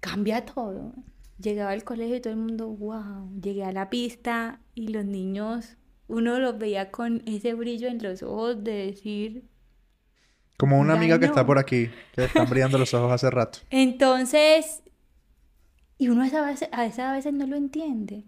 [0.00, 0.94] cambia todo.
[1.38, 3.30] Llegaba al colegio y todo el mundo, wow.
[3.38, 5.76] Llegué a la pista y los niños,
[6.08, 9.44] uno los veía con ese brillo en los ojos de decir.
[10.56, 13.58] Como una amiga que está por aquí, que están brillando los ojos hace rato.
[13.70, 14.82] Entonces,
[15.98, 18.24] y uno a esa vez, a esa veces no lo entiende.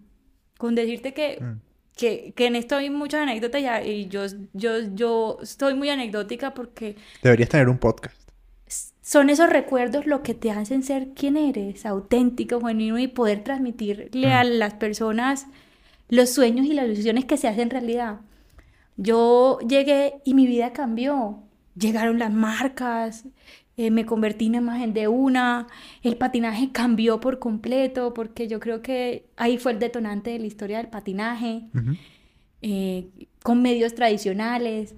[0.57, 1.59] Con decirte que, Mm.
[1.97, 6.53] que, que en esto hay muchas anécdotas ya, y yo, yo, yo estoy muy anecdótica
[6.53, 8.15] porque Deberías tener un podcast.
[9.01, 14.33] son esos recuerdos lo que te hacen ser quien eres, auténtico, genuino y poder transmitirle
[14.33, 15.45] a las personas
[16.09, 18.19] los sueños y las ilusiones que se hacen realidad.
[18.97, 21.39] Yo llegué y mi vida cambió.
[21.77, 23.25] Llegaron las marcas,
[23.77, 25.67] eh, me convertí en imagen de una,
[26.01, 30.45] el patinaje cambió por completo porque yo creo que ahí fue el detonante de la
[30.45, 31.63] historia del patinaje
[32.61, 33.07] eh,
[33.43, 34.95] con medios tradicionales.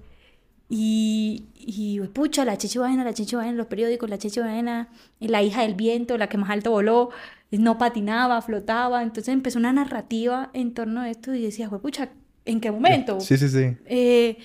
[0.70, 4.88] Y, y pucha, la Chechi Baena, la Chechi Baena en los periódicos, la Chechi Baena,
[5.18, 7.08] la hija del viento, la que más alto voló,
[7.50, 9.02] no patinaba, flotaba.
[9.02, 12.10] Entonces empezó una narrativa en torno a esto y decía, pucha,
[12.44, 13.18] ¿en qué momento?
[13.20, 13.76] Sí, sí, sí.
[13.86, 14.38] Eh,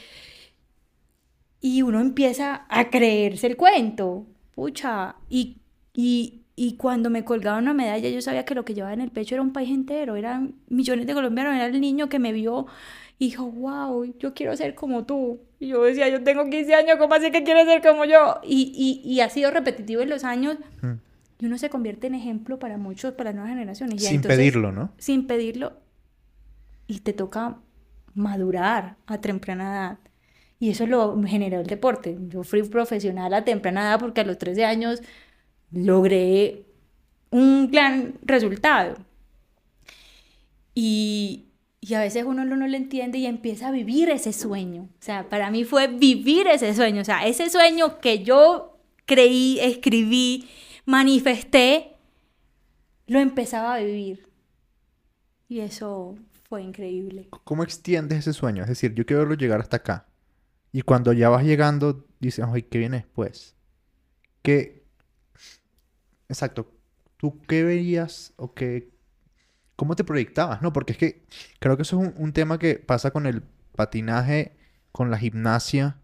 [1.63, 5.57] y uno empieza a creerse el cuento, pucha, y,
[5.93, 9.11] y, y cuando me colgaban una medalla yo sabía que lo que llevaba en el
[9.11, 12.67] pecho era un país entero, eran millones de colombianos, era el niño que me vio
[13.17, 15.39] y dijo, wow, yo quiero ser como tú.
[15.59, 18.41] Y yo decía, yo tengo 15 años, ¿cómo así que quieres ser como yo?
[18.43, 20.93] Y, y, y ha sido repetitivo en los años Mm.
[21.39, 24.03] y uno se convierte en ejemplo para muchos, para las nuevas generaciones.
[24.03, 24.91] Sin entonces- pedirlo, ¿no?
[24.97, 25.73] sin pedirlo
[26.87, 27.57] y te toca
[28.13, 29.97] madurar a temprana edad.
[30.63, 32.17] Y eso lo generó el deporte.
[32.29, 35.01] Yo fui profesional a temprana edad porque a los 13 años
[35.73, 36.63] logré
[37.31, 38.95] un gran resultado.
[40.73, 41.47] Y,
[41.81, 44.83] y a veces uno no, lo entiende y empieza a vivir ese sueño.
[44.83, 47.01] O sea, para mí fue vivir ese sueño.
[47.01, 50.47] O sea, ese sueño que yo creí, escribí,
[50.85, 51.97] manifesté,
[53.07, 54.29] lo empezaba a vivir.
[55.49, 56.15] Y eso
[56.47, 57.27] fue increíble.
[57.43, 58.63] ¿Cómo extiendes ese sueño?
[58.63, 60.07] Es decir, yo quiero verlo llegar hasta acá.
[60.73, 63.55] Y cuando ya vas llegando, dices, ay, ¿qué viene después?
[64.41, 64.83] ¿Qué?
[66.27, 66.71] Exacto.
[67.17, 68.91] ¿Tú qué veías o qué?
[69.75, 70.61] ¿Cómo te proyectabas?
[70.61, 71.25] No, porque es que
[71.59, 73.43] creo que eso es un, un tema que pasa con el
[73.75, 74.57] patinaje,
[74.91, 76.01] con la gimnasia,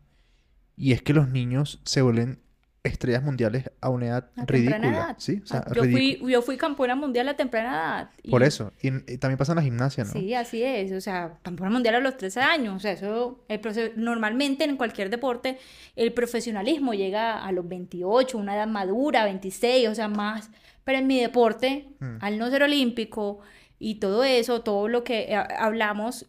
[0.77, 2.39] y es que los niños se vuelven
[2.83, 4.77] estrellas mundiales a una edad A ridícula.
[4.87, 5.15] edad.
[5.19, 5.41] ¿Sí?
[5.43, 8.09] O sea, Ah, yo, fui, yo fui campeona mundial a temprana edad.
[8.23, 8.71] y- Por eso.
[8.81, 10.11] Y, y también pasa en la gimnasia, ¿no?
[10.13, 10.91] Sí, así es.
[10.93, 12.75] O sea, campeona mundial a los 13 años.
[12.75, 15.57] O sea, eso, el proce- normalmente en cualquier deporte,
[15.95, 20.49] el profesionalismo llega a los 28, una edad madura, 26, o sea, más.
[20.85, 22.17] Pero en mi deporte, Mm.
[22.21, 23.39] al no ser olímpico
[23.77, 26.27] y todo eso, todo lo que eh, hablamos,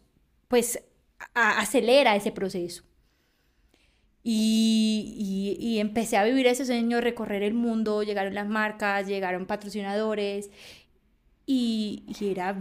[0.49, 0.83] pues
[1.33, 2.83] a- acelera ese proceso.
[4.23, 9.47] Y, y- y empecé a vivir ese sueño, recorrer el mundo, llegaron las marcas, llegaron
[9.47, 10.51] patrocinadores
[11.45, 12.55] y, y era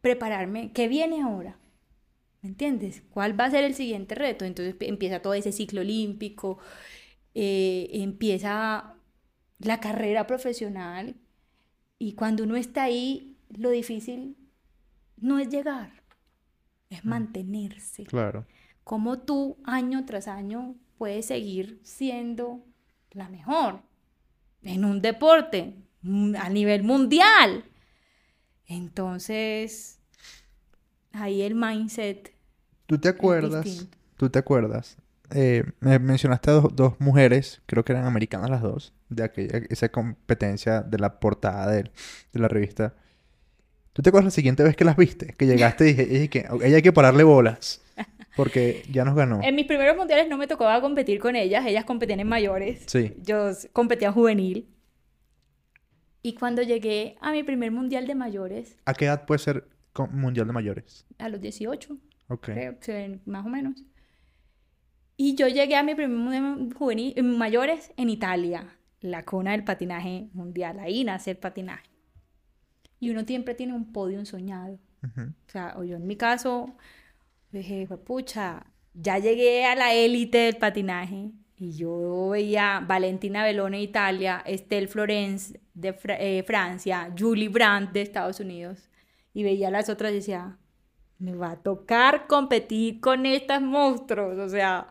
[0.00, 0.72] prepararme.
[0.72, 1.58] ¿Qué viene ahora?
[2.42, 3.02] ¿Me entiendes?
[3.10, 4.44] ¿Cuál va a ser el siguiente reto?
[4.44, 6.58] Entonces empieza todo ese ciclo olímpico,
[7.34, 8.94] eh, empieza
[9.58, 11.16] la carrera profesional
[11.98, 14.36] y cuando uno está ahí, lo difícil
[15.18, 16.02] no es llegar,
[16.90, 18.46] es mantenerse Claro.
[18.84, 22.64] Cómo tú año tras año puedes seguir siendo
[23.10, 23.80] la mejor
[24.62, 27.64] en un deporte mm, a nivel mundial.
[28.66, 29.98] Entonces,
[31.12, 32.32] ahí el mindset.
[32.86, 33.86] ¿Tú te acuerdas?
[34.16, 34.96] ¿Tú te acuerdas?
[35.30, 39.62] Eh, me mencionaste a dos, dos mujeres, creo que eran americanas las dos, de aquella,
[39.68, 41.90] esa competencia de la portada de,
[42.32, 42.94] la revista.
[43.92, 45.34] ¿Tú te acuerdas la siguiente vez que las viste?
[45.38, 47.80] Que llegaste y dije, "Ey, que ella hay que pararle bolas,
[48.36, 49.40] porque ya nos ganó.
[49.42, 52.84] En mis primeros mundiales no me tocaba competir con ellas, ellas competían en mayores.
[52.86, 53.14] Sí.
[53.22, 54.68] Yo competía en juvenil.
[56.22, 59.68] Y cuando llegué a mi primer mundial de mayores, ¿A qué edad puede ser
[60.10, 61.06] mundial de mayores?
[61.18, 62.44] a los 18, Ok.
[62.46, 63.84] creo, que más o menos.
[65.16, 68.66] Y yo llegué a mi primer mundial juvenil, en mayores en Italia,
[69.00, 70.80] la cuna del patinaje mundial.
[70.80, 71.84] Ahí nace el patinaje.
[72.98, 74.78] Y uno siempre tiene un podio soñado.
[75.04, 75.20] Ujú.
[75.46, 76.74] O sea, o yo en mi caso,
[77.54, 83.82] Dije, pucha, ya llegué a la élite del patinaje y yo veía Valentina Belone de
[83.84, 88.90] Italia, Estelle Florence de eh, Francia, Julie Brandt de Estados Unidos
[89.32, 90.58] y veía las otras y decía,
[91.20, 94.88] me va a tocar competir con estas monstruos, o sea,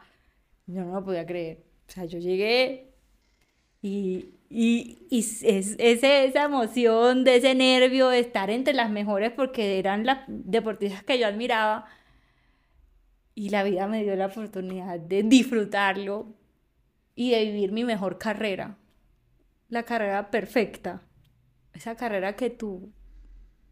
[0.65, 1.65] yo no lo podía creer.
[1.89, 2.93] O sea, yo llegué
[3.81, 9.33] y, y, y es, ese, esa emoción, de ese nervio de estar entre las mejores
[9.33, 11.87] porque eran las deportistas que yo admiraba.
[13.35, 16.35] Y la vida me dio la oportunidad de disfrutarlo
[17.15, 18.77] y de vivir mi mejor carrera.
[19.69, 21.01] La carrera perfecta.
[21.73, 22.91] Esa carrera que tú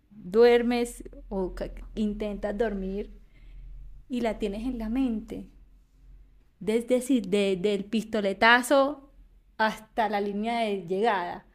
[0.10, 1.54] duermes o
[1.96, 3.12] intentas dormir
[4.10, 5.48] y la tienes en la mente.
[6.60, 9.12] Desde desde el pistoletazo
[9.58, 11.46] hasta la línea de llegada.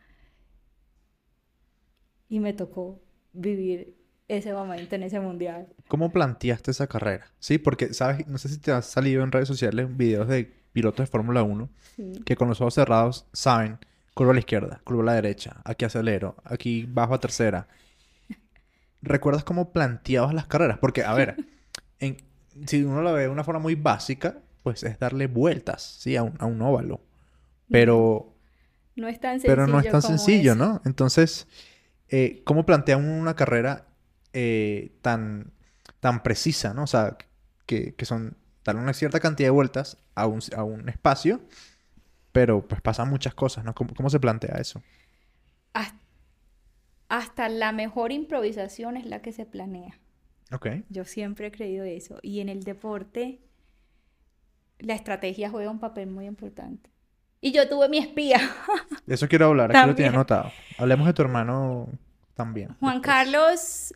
[2.29, 3.01] Y me tocó
[3.33, 3.97] vivir
[4.29, 5.76] ese momento en ese mundial.
[5.89, 7.27] ¿Cómo planteaste esa carrera?
[7.39, 8.27] Sí, porque, ¿sabes?
[8.27, 11.69] No sé si te ha salido en redes sociales videos de pilotos de Fórmula 1
[12.25, 13.79] que con los ojos cerrados saben
[14.15, 17.69] curva a la izquierda, curva a la derecha, aquí acelero, aquí bajo a tercera.
[19.03, 20.79] ¿Recuerdas cómo planteabas las carreras?
[20.79, 21.37] Porque, a ver,
[22.01, 22.17] en,
[22.67, 26.17] si uno lo ve de una forma muy básica, pues es darle vueltas, ¿sí?
[26.17, 27.01] A un, a un óvalo.
[27.71, 28.35] Pero...
[28.97, 29.53] No es tan sencillo.
[29.53, 30.81] Pero no es tan sencillo, ¿no?
[30.87, 31.47] Entonces,
[32.09, 33.87] eh, ¿cómo plantea una carrera
[34.33, 35.53] eh, tan,
[36.01, 36.85] tan precisa, ¿no?
[36.85, 37.17] O sea,
[37.67, 41.41] que, que son darle una cierta cantidad de vueltas a un, a un espacio,
[42.33, 43.75] pero pues pasan muchas cosas, ¿no?
[43.75, 44.83] ¿Cómo, cómo se plantea eso?
[47.09, 49.99] Hasta, la mejor improvisación es la que se planea.
[50.53, 50.69] Ok.
[50.89, 52.19] Yo siempre he creído eso.
[52.23, 53.41] Y en el deporte,
[54.79, 56.91] la estrategia juega un papel muy importante.
[57.41, 58.41] Y yo tuve mi espía.
[59.07, 60.51] De eso quiero hablar, aquí lo tiene anotado.
[60.79, 61.89] Hablemos de tu hermano
[62.35, 62.75] también.
[62.81, 63.95] Juan Carlos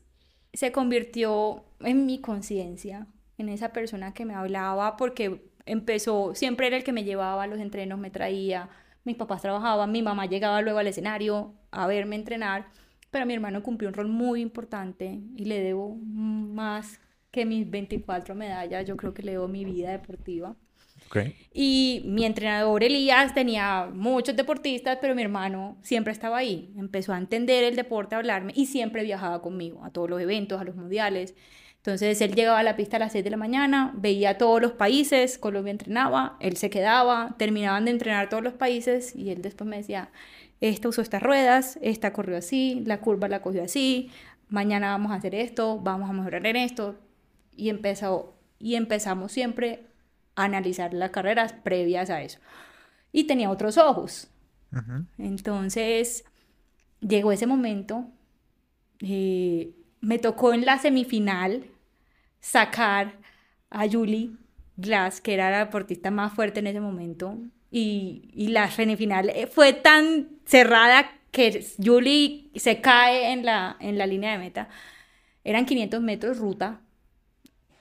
[0.52, 3.06] se convirtió en mi conciencia,
[3.38, 7.46] en esa persona que me hablaba, porque empezó, siempre era el que me llevaba a
[7.46, 8.68] los entrenos, me traía,
[9.04, 12.68] mis papás trabajaban, mi mamá llegaba luego al escenario a verme entrenar,
[13.10, 18.34] pero mi hermano cumplió un rol muy importante y le debo más que mis 24
[18.34, 20.56] medallas, yo creo que le debo mi vida deportiva.
[21.52, 26.72] Y mi entrenador Elías tenía muchos deportistas, pero mi hermano siempre estaba ahí.
[26.76, 30.60] Empezó a entender el deporte, a hablarme y siempre viajaba conmigo a todos los eventos,
[30.60, 31.34] a los mundiales.
[31.80, 34.72] Entonces él llegaba a la pista a las 6 de la mañana, veía todos los
[34.72, 39.68] países, Colombia entrenaba, él se quedaba, terminaban de entrenar todos los países y él después
[39.68, 40.10] me decía,
[40.60, 44.10] esta usó estas ruedas, esta corrió así, la curva la cogió así,
[44.50, 46.96] mañana vamos a hacer esto, vamos a mejorar en esto.
[47.56, 49.86] Y, empezó, y empezamos siempre
[50.34, 52.40] a analizar las carreras previas a eso.
[53.12, 54.28] Y tenía otros ojos.
[55.18, 56.24] Entonces,
[57.00, 58.06] llegó ese momento.
[59.00, 61.66] Eh, me tocó en la semifinal
[62.40, 63.18] sacar
[63.70, 64.30] a Julie
[64.76, 67.36] Glass, que era la deportista más fuerte en ese momento.
[67.70, 73.98] Y, y la semifinal eh, fue tan cerrada que Julie se cae en la, en
[73.98, 74.68] la línea de meta.
[75.44, 76.80] Eran 500 metros ruta.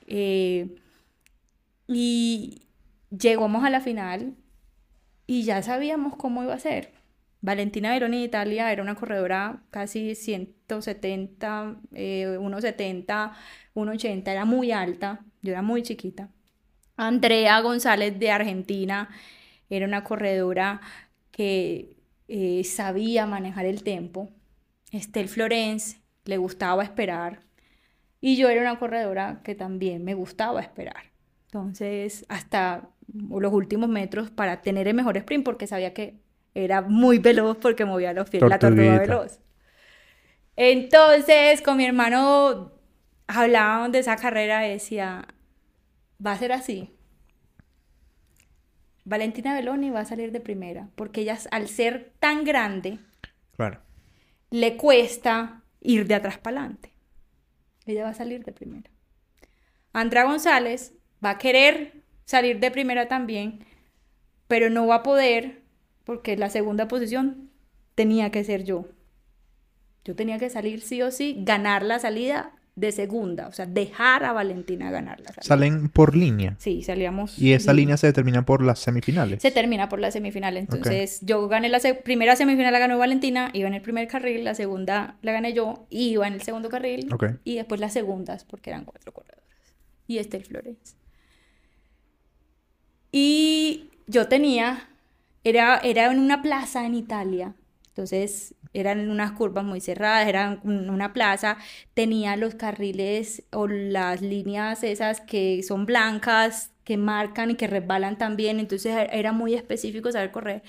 [0.06, 0.76] Eh,
[1.88, 2.62] y
[3.10, 4.34] llegamos a la final
[5.26, 6.92] y ya sabíamos cómo iba a ser.
[7.42, 13.32] Valentina Veroni de Italia era una corredora casi 170, eh, 1,70,
[13.74, 16.28] 1,80, era muy alta, yo era muy chiquita.
[16.96, 19.08] Andrea González de Argentina
[19.70, 20.82] era una corredora
[21.30, 21.96] que
[22.28, 24.28] eh, sabía manejar el tiempo.
[24.92, 27.40] Estel Florence le gustaba esperar.
[28.20, 31.10] Y yo era una corredora que también me gustaba esperar.
[31.46, 36.20] Entonces, hasta los últimos metros para tener el mejor sprint, porque sabía que
[36.54, 39.40] era muy veloz porque movía los pies, la tortuga veloz.
[40.56, 42.72] Entonces, con mi hermano
[43.26, 45.26] hablábamos de esa carrera y decía,
[46.24, 46.94] va a ser así.
[49.04, 52.98] Valentina Beloni va a salir de primera, porque ella al ser tan grande,
[53.56, 53.80] claro.
[54.50, 56.92] le cuesta ir de atrás para adelante.
[57.86, 58.90] Ella va a salir de primera.
[59.92, 60.94] Andrea González
[61.24, 63.64] va a querer salir de primera también,
[64.46, 65.59] pero no va a poder
[66.04, 67.50] porque la segunda posición
[67.94, 68.88] tenía que ser yo.
[70.04, 74.24] Yo tenía que salir sí o sí, ganar la salida de segunda, o sea, dejar
[74.24, 75.42] a Valentina ganar la salida.
[75.42, 76.56] ¿Salen por línea?
[76.58, 77.38] Sí, salíamos.
[77.38, 79.42] ¿Y esa línea se determina por las semifinales?
[79.42, 80.62] Se termina por las semifinales.
[80.62, 84.54] Entonces, yo gané la primera semifinal, la ganó Valentina, iba en el primer carril, la
[84.54, 87.08] segunda la gané yo, iba en el segundo carril,
[87.44, 89.44] y después las segundas, porque eran cuatro corredores.
[90.06, 90.96] Y este el Flores.
[93.12, 94.89] Y yo tenía
[95.44, 97.54] era, era en una plaza en Italia
[97.88, 101.58] Entonces eran unas curvas muy cerradas, eran una plaza,
[101.94, 108.16] tenía los carriles o las líneas esas que son blancas, que marcan y que resbalan
[108.16, 110.62] también, entonces e-, era muy específico saber correr.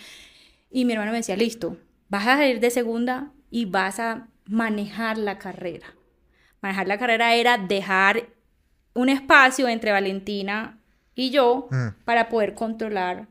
[0.72, 1.78] Y mi hermano me decía, listo,
[2.10, 5.94] vas a salir de segunda y vas a manejar la carrera.
[6.62, 8.30] Manejar la carrera era dejar
[8.94, 10.80] un espacio entre Valentina
[11.16, 12.04] y yo mm.
[12.04, 13.28] para poder controlar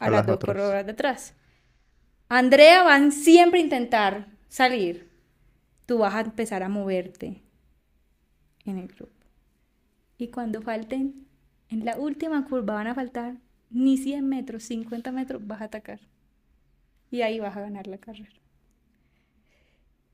[0.00, 1.34] a, las, dos corredoras de atrás.
[2.28, 5.10] Andrea van siempre a intentar salir.
[5.86, 7.42] Tú vas a empezar a moverte
[8.64, 9.12] en el grupo.
[10.18, 11.26] Y cuando falten,
[11.68, 13.36] en la última curva van a faltar
[13.70, 16.00] ni 100 metros, 50 metros, vas a atacar.
[17.10, 18.30] Y ahí vas a ganar la carrera.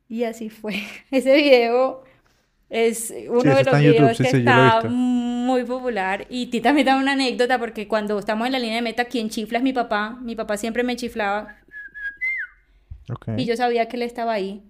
[0.09, 0.83] Y así fue.
[1.11, 2.05] Ese video
[2.75, 6.27] es uno de los videos que está muy popular.
[6.29, 9.31] Y ti también da una anécdota porque cuando estamos en la línea de meta, quien
[9.31, 10.19] chifla es mi papá.
[10.21, 11.57] Mi papá siempre me chiflaba.
[13.37, 14.65] Y yo sabía que él estaba ahí.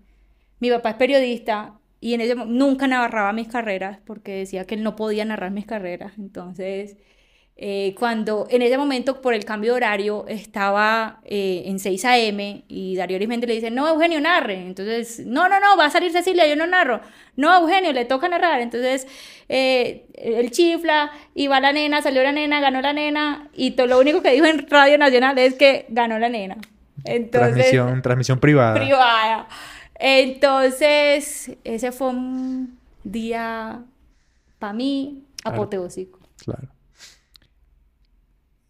[0.60, 4.82] Mi papá es periodista y en ese nunca narraba mis carreras porque decía que él
[4.82, 6.12] no podía narrar mis carreras.
[6.18, 6.98] Entonces,
[7.56, 12.64] eh, cuando en ese momento por el cambio de horario estaba eh, en 6 a.m.
[12.66, 14.60] y Darío Arismendi le dice, no, Eugenio, narre.
[14.66, 17.00] Entonces, no, no, no, va a salir Cecilia, yo no narro.
[17.36, 18.60] No, Eugenio, le toca narrar.
[18.60, 19.06] Entonces,
[19.48, 24.00] eh, él chifla, iba la nena, salió la nena, ganó la nena y todo lo
[24.00, 26.56] único que dijo en Radio Nacional es que ganó la nena.
[27.04, 28.74] Entonces, transmisión, transmisión privada.
[28.74, 29.48] Privada.
[29.94, 33.80] Entonces, ese fue un día
[34.58, 36.18] para mí apoteósico.
[36.44, 36.73] claro.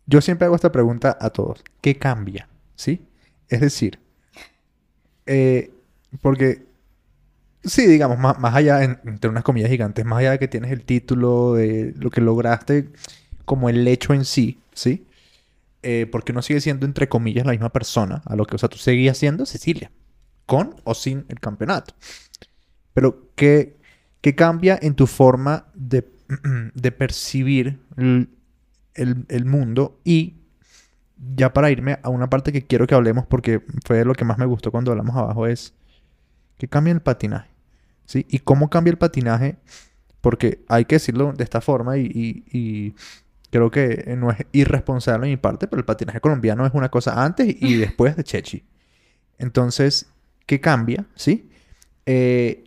[0.07, 1.63] Yo siempre hago esta pregunta a todos.
[1.81, 2.49] ¿Qué cambia?
[2.77, 3.07] ¿Sí?
[3.49, 3.99] Es decir,
[5.27, 5.71] eh,
[6.21, 6.67] porque,
[7.63, 11.55] sí, digamos, más, allá, entre unas comillas gigantes, más allá de que tienes el título,
[11.55, 12.89] de lo que lograste,
[13.45, 15.07] como el hecho en sí, ¿sí?
[15.83, 18.69] Eh, porque uno sigue siendo, entre comillas, la misma persona, a lo que, o sea,
[18.69, 19.91] tú seguías siendo Cecilia,
[20.47, 21.95] con o sin el campeonato.
[22.95, 23.77] Pero, ¿qué,
[24.21, 26.09] qué cambia en tu forma de,
[26.75, 27.81] de percibir
[28.95, 30.35] el, mundo y
[31.35, 34.39] ya para irme a una parte que quiero que hablemos porque fue lo que más
[34.39, 35.75] me gustó cuando hablamos abajo es
[36.59, 37.51] que cambia el patinaje.
[38.07, 38.27] ¿Sí?
[38.29, 39.57] ¿Y cómo cambia el patinaje?
[40.21, 42.95] Porque hay que decirlo de esta forma y,
[43.51, 47.25] creo que no es irresponsable de mi parte, pero el patinaje colombiano es una cosa
[47.25, 48.65] antes y después de Chechi.
[49.39, 50.07] Entonces,
[50.47, 51.07] ¿qué cambia?
[51.15, 51.51] ¿Sí?
[52.05, 52.65] Eh,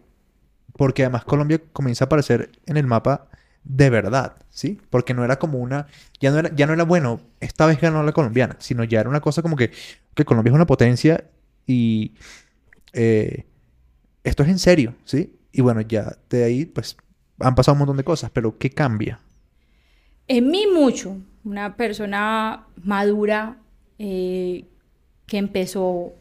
[0.74, 3.28] porque además Colombia comienza a aparecer en el mapa
[3.68, 4.80] de verdad, ¿sí?
[4.90, 5.88] Porque no era como una,
[6.20, 9.10] ya no era, ya no era bueno, esta vez ganó la colombiana, sino ya era
[9.10, 9.72] una cosa como que,
[10.16, 11.26] que Colombia es una potencia
[11.66, 12.14] y
[12.94, 13.46] eh,
[14.24, 15.36] esto es en serio, ¿sí?
[15.52, 16.96] Y bueno, ya de ahí pues
[17.40, 19.20] han pasado un montón de cosas, pero ¿qué cambia?
[20.30, 23.58] En mí mucho, una persona madura
[24.00, 24.66] eh,
[25.26, 26.14] que empezó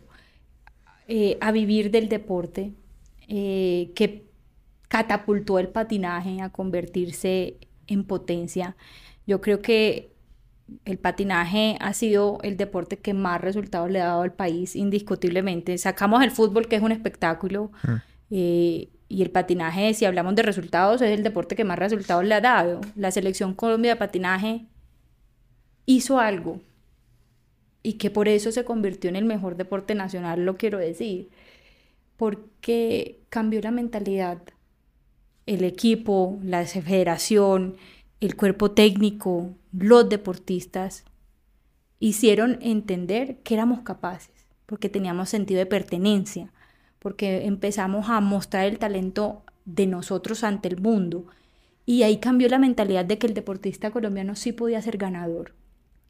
[1.06, 2.72] eh, a vivir del deporte,
[3.28, 4.25] que
[4.88, 7.56] catapultó el patinaje a convertirse
[7.86, 8.76] en potencia.
[9.26, 10.12] Yo creo que
[10.84, 15.78] el patinaje ha sido el deporte que más resultados le ha dado al país, indiscutiblemente.
[15.78, 17.94] Sacamos el fútbol, que es un espectáculo, mm.
[18.30, 22.34] eh, y el patinaje, si hablamos de resultados, es el deporte que más resultados le
[22.34, 22.80] ha dado.
[22.96, 24.66] La selección Colombia de patinaje
[25.86, 26.60] hizo algo
[27.84, 31.30] y que por eso se convirtió en el mejor deporte nacional, lo quiero decir,
[32.16, 34.42] porque cambió la mentalidad
[35.46, 37.76] el equipo, la federación,
[38.20, 41.04] el cuerpo técnico, los deportistas,
[42.00, 46.52] hicieron entender que éramos capaces, porque teníamos sentido de pertenencia,
[46.98, 51.26] porque empezamos a mostrar el talento de nosotros ante el mundo.
[51.84, 55.54] Y ahí cambió la mentalidad de que el deportista colombiano sí podía ser ganador.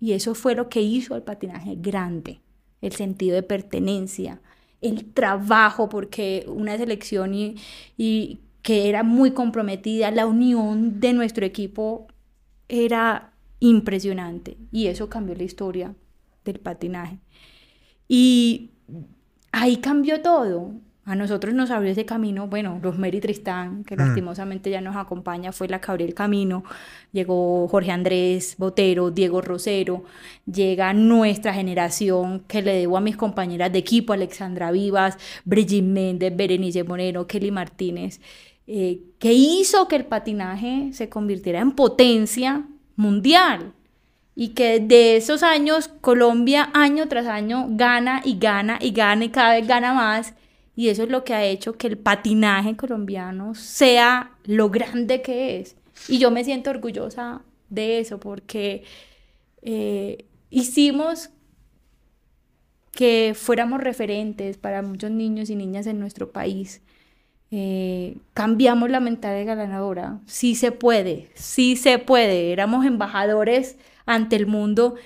[0.01, 2.41] Y eso fue lo que hizo al patinaje grande,
[2.81, 4.41] el sentido de pertenencia,
[4.81, 7.57] el trabajo, porque una selección y,
[7.97, 12.09] y que era muy comprometida, la unión de nuestro equipo
[12.69, 15.95] era impresionante y eso cambió la historia
[16.45, 17.19] del patinaje.
[18.09, 18.73] Y
[19.53, 20.73] ahí cambió todo.
[21.05, 24.01] A nosotros nos abrió ese camino, bueno, Rosemary Tristán, que mm.
[24.01, 26.65] lastimosamente ya nos acompaña, fue la que abrió el camino.
[27.13, 30.03] Llegó Jorge Andrés Botero, Diego Rosero,
[30.45, 36.35] llega nuestra generación que le debo a mis compañeras de equipo, Alexandra Vivas, Brigitte Méndez,
[36.35, 38.21] Berenice Moreno, Kelly Martínez.
[38.69, 43.73] Eh, que hizo que el patinaje se convirtiera en potencia mundial
[44.35, 49.29] y que de esos años Colombia año tras año gana y gana y gana y
[49.29, 50.35] cada vez gana más
[50.75, 55.61] y eso es lo que ha hecho que el patinaje colombiano sea lo grande que
[55.61, 55.77] es
[56.09, 58.83] y yo me siento orgullosa de eso porque
[59.63, 61.31] eh, hicimos
[62.93, 66.81] que fuéramos referentes para muchos niños y niñas en nuestro país.
[67.51, 70.21] Eh, cambiamos la mentalidad ganadora.
[70.27, 72.53] Sí se puede, sí se puede.
[72.53, 74.97] Éramos embajadores ante el mundo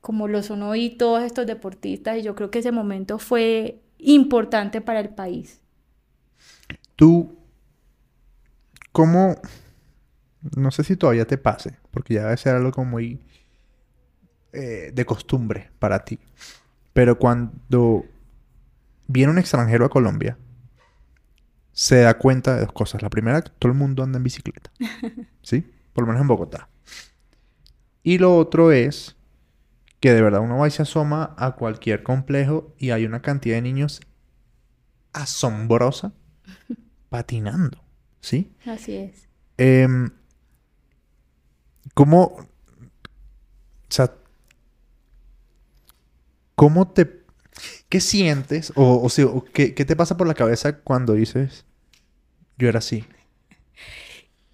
[0.00, 4.80] como lo son hoy todos estos deportistas y yo creo que ese momento fue importante
[4.80, 5.60] para el país.
[6.96, 7.36] Tú,
[8.92, 9.36] ¿cómo?
[10.56, 13.20] No sé si todavía te pase, porque ya debe ser algo como muy
[14.52, 16.18] eh, de costumbre para ti.
[16.94, 18.04] Pero cuando
[19.06, 20.38] viene un extranjero a Colombia,
[21.80, 23.00] se da cuenta de dos cosas.
[23.00, 24.70] La primera, que todo el mundo anda en bicicleta.
[25.42, 25.64] ¿Sí?
[25.94, 26.68] Por lo menos en Bogotá.
[28.02, 29.16] Y lo otro es
[29.98, 33.54] que de verdad uno va y se asoma a cualquier complejo y hay una cantidad
[33.54, 34.02] de niños
[35.14, 36.12] asombrosa
[37.08, 37.82] patinando.
[38.20, 38.54] ¿Sí?
[38.66, 39.26] Así es.
[39.56, 40.10] Em,
[41.94, 42.24] ¿Cómo...
[42.24, 42.46] O
[43.88, 44.12] sea,
[46.56, 47.24] ¿Cómo te...
[47.88, 48.70] ¿Qué sientes?
[48.76, 51.64] O, o, ¿qué, ¿qué, te pasa por la cabeza cuando dices,
[52.60, 53.04] yo era así?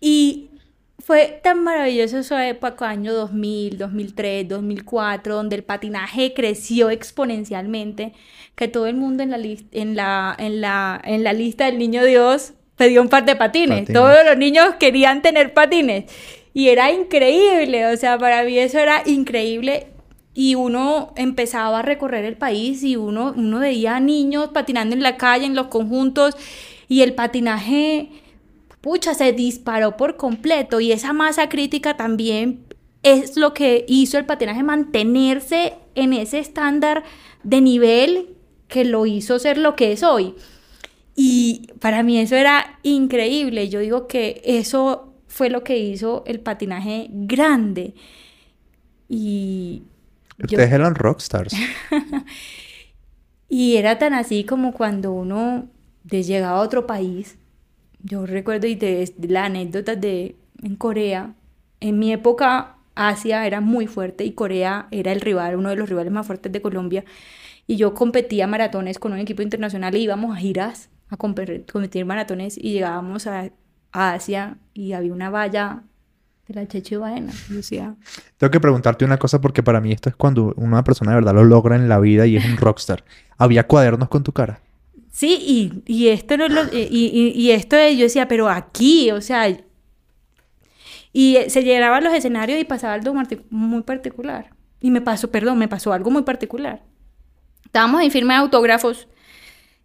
[0.00, 0.50] Y
[0.98, 8.12] fue tan maravilloso esa época, año 2000, 2003, 2004, donde el patinaje creció exponencialmente,
[8.54, 12.04] que todo el mundo en la, en la, en la, en la lista del Niño
[12.04, 13.92] Dios pedía un par de patines.
[13.92, 16.04] Todos los niños querían tener patines.
[16.54, 19.88] Y era increíble, o sea, para mí eso era increíble
[20.32, 25.16] y uno empezaba a recorrer el país y uno, uno veía niños patinando en la
[25.16, 26.36] calle, en los conjuntos,
[26.88, 28.10] y el patinaje,
[28.80, 30.80] pucha, se disparó por completo.
[30.80, 32.64] Y esa masa crítica también
[33.02, 37.04] es lo que hizo el patinaje mantenerse en ese estándar
[37.42, 38.36] de nivel
[38.68, 40.34] que lo hizo ser lo que es hoy.
[41.14, 43.68] Y para mí eso era increíble.
[43.68, 47.94] Yo digo que eso fue lo que hizo el patinaje grande.
[49.08, 49.82] Y
[50.42, 51.54] Ustedes eran rockstars.
[53.48, 55.68] y era tan así como cuando uno
[56.10, 57.38] llegaba a otro país.
[58.02, 61.34] Yo recuerdo y de, la anécdota de en Corea.
[61.80, 65.88] En mi época Asia era muy fuerte y Corea era el rival, uno de los
[65.88, 67.04] rivales más fuertes de Colombia.
[67.66, 72.56] Y yo competía maratones con un equipo internacional e íbamos a giras a competir maratones
[72.58, 73.50] y llegábamos a,
[73.92, 75.82] a Asia y había una valla
[76.48, 77.32] de la Cheche Baena.
[78.36, 81.34] Tengo que preguntarte una cosa porque para mí esto es cuando una persona de verdad
[81.34, 83.04] lo logra en la vida y es un rockstar.
[83.36, 84.60] ¿Había cuadernos con tu cara?
[85.16, 89.48] Sí, y, y esto no lo, y, y, esto yo decía, pero aquí, o sea,
[91.10, 93.14] y se llenaban los escenarios y pasaba algo
[93.48, 94.50] muy particular.
[94.78, 96.82] Y me pasó, perdón, me pasó algo muy particular.
[97.64, 99.08] Estábamos en firma de autógrafos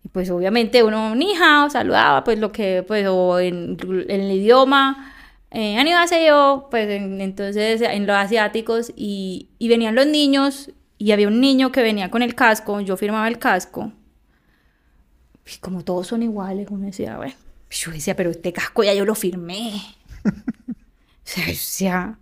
[0.03, 3.05] y pues obviamente uno ni hao, saludaba, pues lo que, pues,
[3.39, 3.77] en
[4.09, 5.13] el idioma
[5.49, 5.81] eh,
[6.27, 11.71] yo, pues entonces en los asiáticos y, y, venían los niños y había un niño
[11.71, 13.93] que venía con el casco, yo firmaba el casco.
[15.53, 17.33] Y como todos son iguales, uno decía, bueno,
[17.69, 19.81] yo decía, pero este casco ya yo lo firmé.
[20.25, 20.31] o,
[21.23, 22.19] sea, o sea,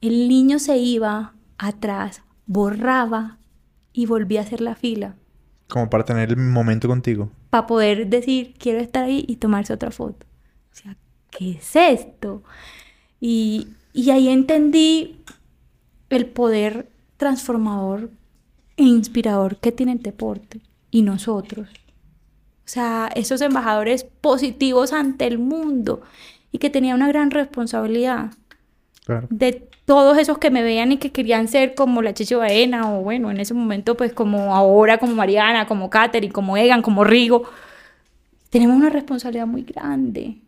[0.00, 3.38] el niño se iba atrás, borraba
[3.92, 5.16] y volvía a hacer la fila.
[5.68, 7.30] Como para tener el momento contigo.
[7.50, 10.26] Para poder decir, quiero estar ahí y tomarse otra foto.
[10.72, 10.96] O sea,
[11.30, 12.42] ¿qué es esto?
[13.20, 13.68] Y,
[14.10, 15.22] ahí entendí
[16.10, 18.10] el poder transformador
[18.76, 20.60] e inspirador que tiene el deporte
[20.90, 21.68] y nosotros.
[22.66, 26.02] O sea, esos embajadores positivos ante el mundo
[26.50, 28.32] y que tenía una gran responsabilidad.
[29.30, 33.02] De todos esos que me veían y que querían ser como la Cheche Baena o
[33.02, 37.44] bueno, en ese momento pues como ahora, como Mariana, como Katherine, como Egan, como Rigo.
[38.50, 40.38] Tenemos una responsabilidad muy grande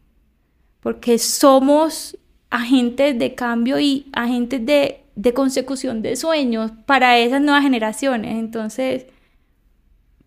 [0.80, 2.18] porque somos
[2.50, 8.38] agentes de cambio y agentes de, de consecución de sueños para esas nuevas generaciones.
[8.38, 9.06] Entonces,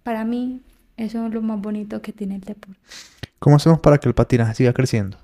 [0.03, 0.61] para mí,
[1.05, 2.79] eso es lo más bonito que tiene el deporte.
[3.39, 5.17] ¿Cómo hacemos para que el patinaje siga creciendo?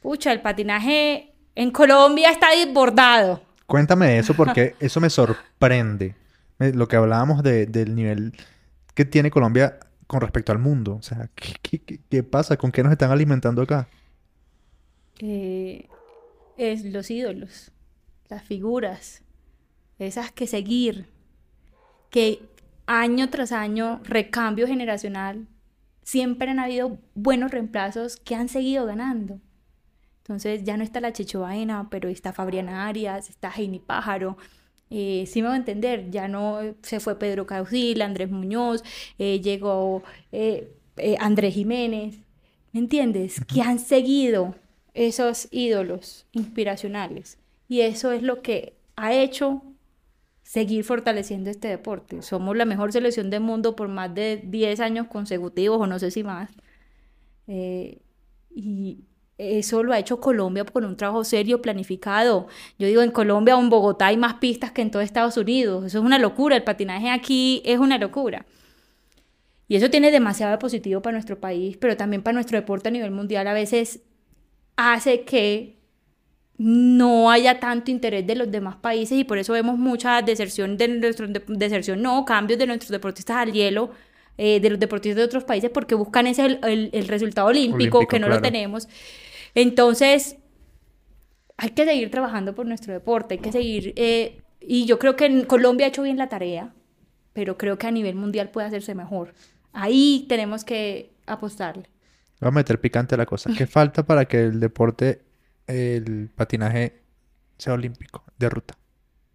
[0.00, 3.42] Pucha, el patinaje en Colombia está desbordado.
[3.66, 6.14] Cuéntame eso porque eso me sorprende.
[6.58, 8.32] Lo que hablábamos del nivel
[8.94, 10.94] que tiene Colombia con respecto al mundo.
[10.94, 12.56] O sea, ¿qué, pasa?
[12.56, 13.88] ¿Con qué nos están alimentando acá?
[15.18, 15.88] Eh,
[16.56, 17.72] es los ídolos,
[18.28, 19.22] las figuras,
[19.98, 21.08] esas que seguir,
[22.10, 22.53] que
[22.86, 25.46] año tras año, recambio generacional,
[26.02, 29.40] siempre han habido buenos reemplazos que han seguido ganando.
[30.18, 34.36] Entonces ya no está la Checho Baena, pero está Fabriana Arias, está Heini Pájaro,
[34.90, 38.82] eh, sí me voy a entender, ya no se fue Pedro Causil, Andrés Muñoz,
[39.18, 42.18] eh, llegó eh, eh, Andrés Jiménez,
[42.72, 43.40] ¿me entiendes?
[43.44, 44.54] Que han seguido
[44.94, 47.38] esos ídolos inspiracionales.
[47.68, 49.62] Y eso es lo que ha hecho
[50.54, 52.22] seguir fortaleciendo este deporte.
[52.22, 56.12] Somos la mejor selección del mundo por más de 10 años consecutivos o no sé
[56.12, 56.48] si más.
[57.48, 57.98] Eh,
[58.54, 59.00] y
[59.36, 62.46] eso lo ha hecho Colombia con un trabajo serio, planificado.
[62.78, 65.86] Yo digo, en Colombia o en Bogotá hay más pistas que en todo Estados Unidos.
[65.86, 66.54] Eso es una locura.
[66.54, 68.46] El patinaje aquí es una locura.
[69.66, 73.10] Y eso tiene demasiado positivo para nuestro país, pero también para nuestro deporte a nivel
[73.10, 73.48] mundial.
[73.48, 74.04] A veces
[74.76, 75.80] hace que
[76.56, 80.88] no haya tanto interés de los demás países y por eso vemos mucha deserción de
[80.88, 83.90] nuestro deserción no cambios de nuestros deportistas al hielo
[84.38, 88.18] eh, de los deportistas de otros países porque buscan ese el, el, resultado olímpico, que
[88.18, 88.88] no lo tenemos.
[89.54, 90.36] Entonces
[91.56, 95.26] hay que seguir trabajando por nuestro deporte hay que seguir eh, y yo creo que
[95.26, 96.72] en Colombia ha hecho bien la tarea
[97.34, 99.34] pero creo que a nivel mundial puede hacerse mejor.
[99.74, 101.90] Ahí tenemos que apostarle.
[102.40, 103.50] Vamos a meter picante la cosa.
[103.56, 105.23] ¿Qué falta para que el deporte
[105.66, 107.02] el patinaje
[107.58, 108.76] sea olímpico de ruta?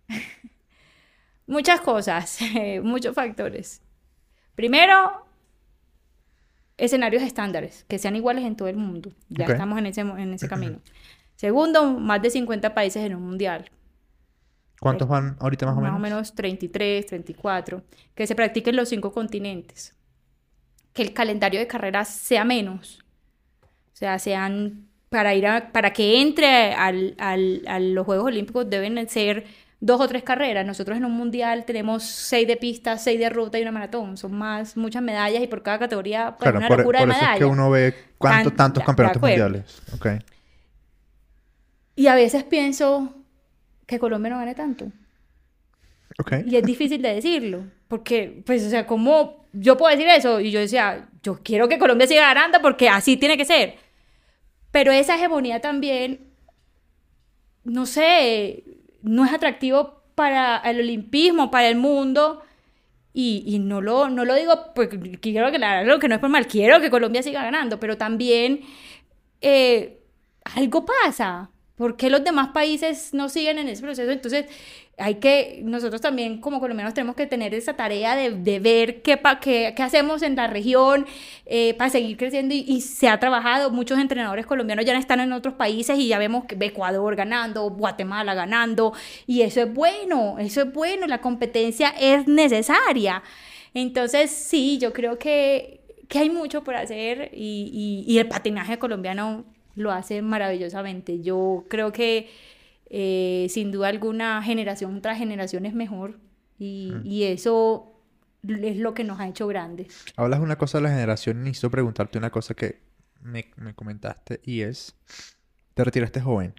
[1.48, 2.38] Muchas cosas,
[2.84, 3.82] muchos factores.
[4.54, 5.26] Primero,
[6.78, 9.12] escenarios estándares, que sean iguales en todo el mundo.
[9.30, 10.80] Ya estamos en ese, en ese camino.
[11.36, 13.72] Segundo, más de 50 países en un mundial.
[14.80, 15.94] ¿Cuántos van ahorita más o menos?
[15.94, 17.84] Más o menos 33, 34.
[18.14, 19.96] Que se practiquen los cinco continentes.
[20.94, 23.00] Que el calendario de carreras sea menos.
[23.64, 28.70] O sea, sean para ir a, para que entre al, al, a los Juegos Olímpicos
[28.70, 29.46] deben ser
[29.80, 30.66] dos o tres carreras.
[30.66, 34.18] Nosotros en un mundial tenemos seis de pista, seis de ruta y una maratón.
[34.18, 37.34] Son más, muchas medallas y por cada categoría pues, una locura de medallas.
[37.34, 39.82] Es que uno ve cuántos, tantos campeonatos mundiales.
[39.96, 40.20] Okay.
[41.96, 43.14] Y a veces pienso
[43.86, 44.92] que Colombia no gane tanto.
[46.20, 46.44] Okay.
[46.46, 50.42] Y es difícil de decirlo, porque, pues, o sea, ¿cómo yo puedo decir eso?
[50.42, 53.78] Y yo decía, yo quiero que Colombia siga ganando porque así tiene que ser.
[54.72, 56.28] Pero esa hegemonía también,
[57.64, 58.64] no sé,
[59.02, 62.44] no es atractivo para el olimpismo, para el mundo.
[63.14, 66.80] Y, no, lo, no lo digo porque quiero que, que no es por mal, quiero
[66.80, 68.62] que Colombia siga ganando, pero también
[69.42, 70.00] eh,
[70.44, 71.50] algo pasa.
[71.76, 74.12] ¿Por qué los demás países no siguen en ese proceso?
[74.12, 74.46] Entonces,
[75.00, 79.20] hay que, nosotros también como colombianos tenemos que tener esa tarea de, de ver qué,
[79.42, 81.06] qué, qué, hacemos en la región
[81.46, 85.54] eh, para seguir creciendo y, se ha trabajado, muchos entrenadores colombianos ya están en otros
[85.54, 88.94] países y ya vemos que Ecuador ganando, Guatemala ganando
[89.26, 93.24] y eso es bueno, eso es bueno, la competencia es necesaria.
[93.74, 99.46] Entonces, sí, yo creo que, que hay mucho por hacer y, y el patinaje colombiano
[99.76, 101.22] lo hace maravillosamente.
[101.22, 102.30] Yo creo que
[102.90, 106.20] eh, sin duda alguna generación tras generación es mejor
[106.58, 107.06] y, mm.
[107.06, 108.02] y, eso
[108.48, 110.06] es lo que nos ha hecho grandes.
[110.16, 112.82] Hablas una cosa de la generación y necesito preguntarte una cosa que
[113.22, 114.96] me, me comentaste y es,
[115.74, 116.54] te retiraste joven.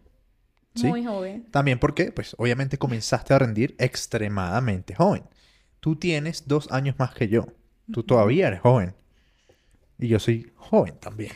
[0.75, 0.87] ¿sí?
[0.87, 1.47] Muy joven.
[1.51, 5.25] También porque, pues, obviamente comenzaste a rendir extremadamente joven.
[5.81, 7.47] Tú tienes dos años más que yo.
[7.93, 8.95] Tú todavía eres joven.
[9.99, 11.33] Y yo soy joven también.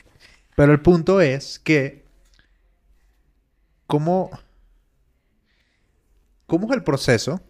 [0.57, 2.05] Pero el punto es que,
[3.87, 4.31] ¿cómo,
[6.47, 7.41] cómo es el proceso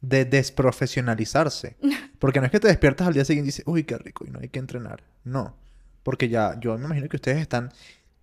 [0.00, 1.76] de desprofesionalizarse?
[2.18, 4.30] Porque no es que te despiertas al día siguiente y dices, uy, qué rico, y
[4.30, 5.02] no hay que entrenar.
[5.24, 5.56] No.
[6.02, 7.72] Porque ya, yo me imagino que ustedes están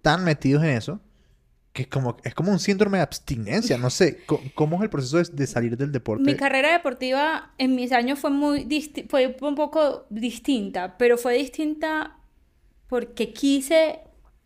[0.01, 0.99] tan metidos en eso
[1.77, 3.77] que es como, es como un síndrome de abstinencia.
[3.77, 4.21] No sé,
[4.55, 6.23] ¿cómo, es el proceso de, salir del deporte?
[6.23, 8.67] Mi carrera deportiva en mis años fue muy
[9.07, 12.17] fue un poco distinta, pero fue distinta
[12.87, 13.99] porque quise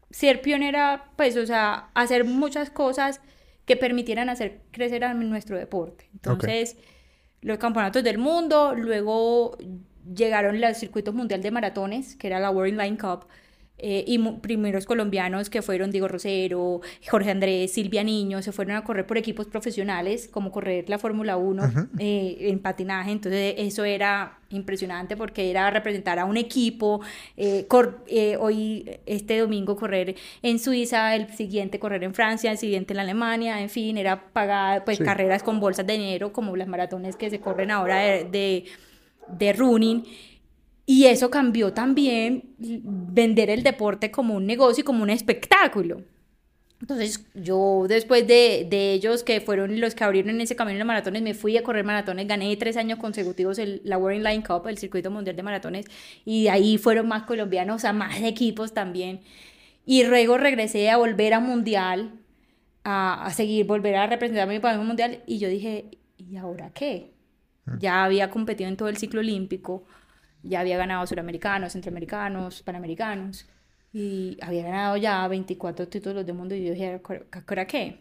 [0.09, 3.21] ser pionera, pues, o sea, hacer muchas cosas
[3.65, 6.09] que permitieran hacer crecer a nuestro deporte.
[6.13, 6.77] Entonces,
[7.41, 9.57] los campeonatos del mundo, luego
[10.13, 13.27] llegaron los circuitos mundial de maratones, que era la World Line Cup,
[13.83, 18.83] eh, y primeros colombianos que fueron Diego Rosero, Jorge Andrés, Silvia Niño, se fueron a
[18.83, 23.11] correr por equipos profesionales, como correr la Fórmula 1 eh, en patinaje.
[23.11, 27.01] Entonces, eso era impresionante porque era representar a un equipo.
[27.35, 27.65] Eh,
[28.39, 33.61] hoy, este domingo, correr en Suiza, el siguiente correr en Francia, el siguiente en Alemania,
[33.61, 37.39] en fin, era pagar pues, carreras con bolsas de dinero, como las maratones que se
[37.39, 38.65] corren ahora de, de,
[39.27, 40.03] de running.
[40.91, 46.03] Y eso cambió también vender el deporte como un negocio y como un espectáculo.
[46.81, 51.21] Entonces yo después de, de, ellos, que fueron los que abrieron ese camino de maratones,
[51.21, 54.77] me fui a correr maratones, gané tres años consecutivos el, la World Line Cup, el
[54.77, 55.85] circuito mundial de maratones,
[56.25, 59.21] y de ahí fueron más colombianos, o sea, más equipos también.
[59.85, 62.19] Y luego regresé a volver a mundial,
[62.83, 65.85] a, a seguir, volver a representar a mi país mundial, y yo dije,
[66.17, 67.13] ¿y ahora qué?
[67.65, 67.77] Mm.
[67.79, 69.85] Ya había competido en todo el ciclo olímpico,
[70.43, 73.47] ya había ganado suramericanos, centroamericanos, panamericanos
[73.93, 77.01] y había ganado ya 24 títulos del mundo y yo dije,
[77.47, 77.99] ¿ahora qué?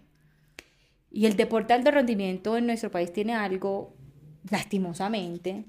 [1.11, 3.95] Y el deporte de alto rendimiento en nuestro país tiene algo
[4.49, 5.65] lastimosamente,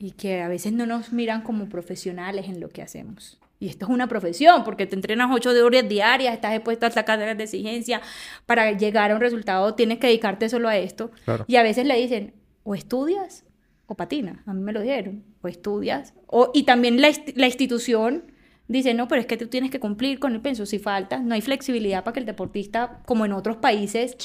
[0.00, 3.38] y que a veces no nos miran como profesionales en lo que hacemos.
[3.58, 7.04] Y esto es una profesión, porque te entrenas ocho horas diarias, estás expuesto a esta
[7.04, 8.00] cargas de exigencia.
[8.46, 11.10] Para llegar a un resultado tienes que dedicarte solo a esto.
[11.46, 12.32] Y a veces le dicen,
[12.64, 13.44] o estudias
[13.86, 14.38] o patinas.
[14.46, 15.22] A mí me lo dieron.
[15.42, 16.14] O estudias.
[16.26, 18.24] O, y también la, la institución
[18.68, 20.64] dice, no, pero es que tú tienes que cumplir con el penso.
[20.64, 24.16] Si falta, no hay flexibilidad para que el deportista, como en otros países,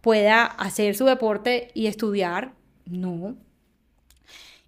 [0.00, 2.54] pueda hacer su deporte y estudiar.
[2.86, 3.36] No.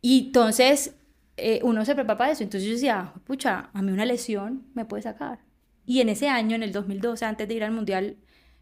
[0.02, 0.94] Y entonces
[1.38, 2.42] eh, uno se prepara para eso.
[2.42, 5.38] Entonces yo decía, pucha, a mí una lesión me puede sacar.
[5.86, 8.16] Y en ese año, en el 2012, antes de ir al Mundial,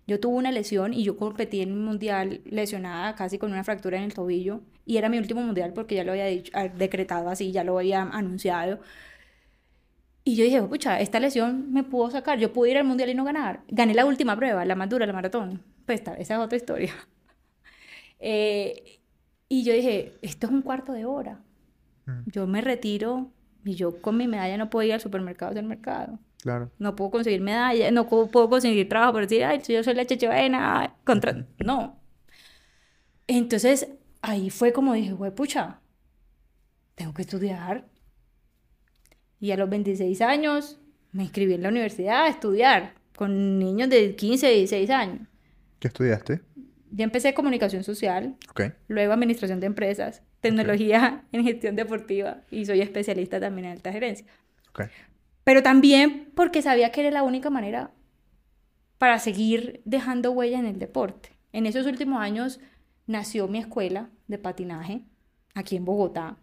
[0.07, 3.97] yo tuve una lesión y yo competí en un Mundial lesionada, casi con una fractura
[3.99, 4.61] en el tobillo.
[4.85, 7.79] Y era mi último Mundial porque ya lo había dicho, ah, decretado así, ya lo
[7.79, 8.81] había anunciado.
[10.25, 12.39] Y yo dije, pucha, esta lesión me pudo sacar.
[12.39, 13.63] Yo pude ir al Mundial y no ganar.
[13.69, 15.63] Gané la última prueba, la más dura, la maratón.
[15.87, 16.93] Pues esa es otra historia.
[18.23, 19.01] Eh,
[19.49, 21.41] y yo dije, esto es un cuarto de hora.
[22.05, 22.31] Mm.
[22.31, 23.31] Yo me retiro
[23.65, 26.19] y yo con mi medalla no puedo ir al supermercado del mercado.
[26.43, 26.71] Claro.
[26.79, 30.97] No puedo conseguir medalla, no puedo conseguir trabajo por decir, ay, yo soy la chechevena,
[31.05, 31.47] contra...
[31.59, 32.01] No.
[33.27, 33.89] Entonces,
[34.23, 35.81] ahí fue como dije, güey, pucha,
[36.95, 37.87] tengo que estudiar.
[39.39, 40.79] Y a los 26 años
[41.13, 45.29] me inscribí en la universidad a estudiar con niños de 15, 16 años.
[45.79, 46.41] ¿Qué estudiaste?
[46.91, 48.37] Ya empecé comunicación social,
[48.89, 54.27] luego administración de empresas, tecnología en gestión deportiva y soy especialista también en alta gerencia.
[55.45, 57.93] Pero también porque sabía que era la única manera
[58.99, 61.31] para seguir dejando huella en el deporte.
[61.53, 62.61] En esos últimos años
[63.07, 65.03] nació mi escuela de patinaje
[65.55, 66.37] aquí en Bogotá,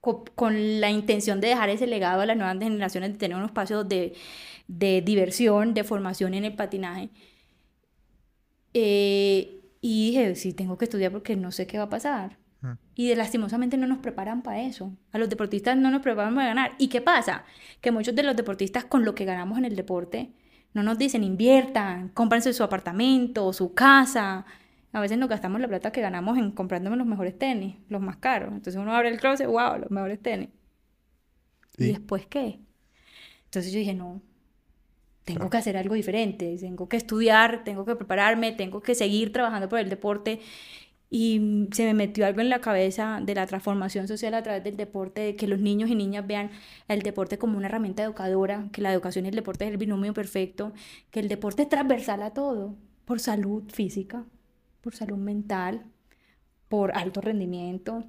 [0.00, 3.82] con, la intención de dejar ese legado a las nuevas generaciones, de tener un espacio
[3.82, 4.14] de,
[4.68, 7.10] diversión, de formación en el patinaje.
[8.74, 12.38] Eh, y dije, sí, tengo que estudiar porque no sé qué va a pasar.
[12.94, 14.92] Y lastimosamente no nos preparan para eso.
[15.12, 16.72] A los deportistas no nos preparan para ganar.
[16.78, 17.44] ¿Y qué pasa?
[17.80, 20.32] Que muchos de los deportistas con lo que ganamos en el deporte
[20.72, 24.44] no nos dicen inviertan, cómprense su apartamento, su casa.
[24.92, 28.16] A veces nos gastamos la plata que ganamos en comprándome los mejores tenis, los más
[28.16, 28.52] caros.
[28.52, 30.50] Entonces uno abre el closet, wow, los mejores tenis.
[31.78, 32.60] ¿Y, después qué?
[33.44, 34.22] Entonces yo dije, no,
[35.24, 39.68] tengo que hacer algo diferente, tengo que estudiar, tengo que prepararme, tengo que seguir trabajando
[39.68, 40.40] por el deporte.
[41.08, 44.76] Y se me metió algo en la cabeza de la transformación social a través del
[44.76, 46.50] deporte, de que los niños y niñas vean
[46.88, 50.12] el deporte como una herramienta educadora, que la educación y el deporte es el binomio
[50.12, 50.72] perfecto,
[51.10, 54.24] que el deporte es transversal a todo, por salud física,
[54.80, 55.84] por salud mental,
[56.68, 58.04] por alto rendimiento,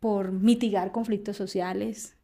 [0.00, 2.16] por mitigar conflictos sociales.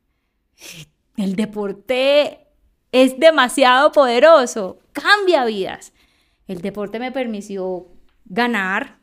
[1.16, 2.48] El deporte
[2.90, 5.92] es demasiado poderoso, cambia vidas.
[6.48, 7.86] El deporte me permitió
[8.24, 8.98] ganar,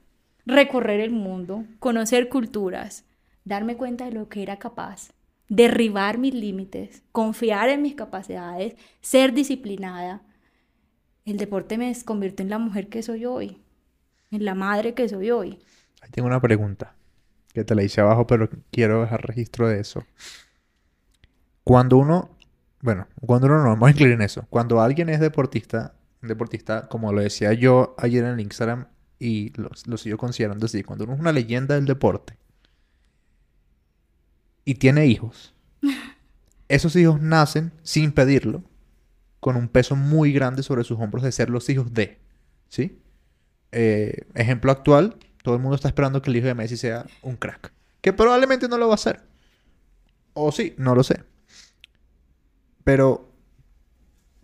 [0.45, 3.05] recorrer el mundo, conocer culturas,
[3.45, 5.11] darme cuenta de lo que era capaz,
[5.49, 10.21] derribar mis límites, confiar en mis capacidades, ser disciplinada.
[11.25, 13.61] El deporte me convierte en la mujer que soy hoy,
[14.31, 15.59] en la madre que soy hoy.
[16.01, 16.95] Ahí tengo una pregunta
[17.53, 20.03] que te la hice abajo, pero quiero dejar registro de eso.
[21.63, 22.29] Cuando uno,
[22.81, 24.45] bueno, cuando uno no, vamos a incluir en eso.
[24.49, 28.87] Cuando alguien es deportista, deportista, como lo decía yo ayer en el Instagram,
[29.21, 32.35] y lo, sigo considerando así, cuando uno es una leyenda del deporte
[34.65, 35.53] y tiene hijos,
[36.67, 38.63] esos hijos nacen sin pedirlo,
[39.39, 42.17] con un peso muy grande sobre sus hombros de ser los hijos de,
[42.67, 42.99] ¿sí?
[43.71, 47.35] Eh, ejemplo actual, todo el mundo está esperando que el hijo de Messi sea un
[47.35, 49.21] crack, que probablemente no lo va a ser.
[50.33, 51.23] O sí, no lo sé.
[52.83, 53.31] Pero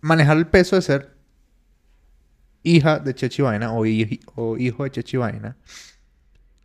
[0.00, 1.17] manejar el peso de ser
[2.62, 5.56] hija de Chechi Vaina o, hijo de Chechi Vaina,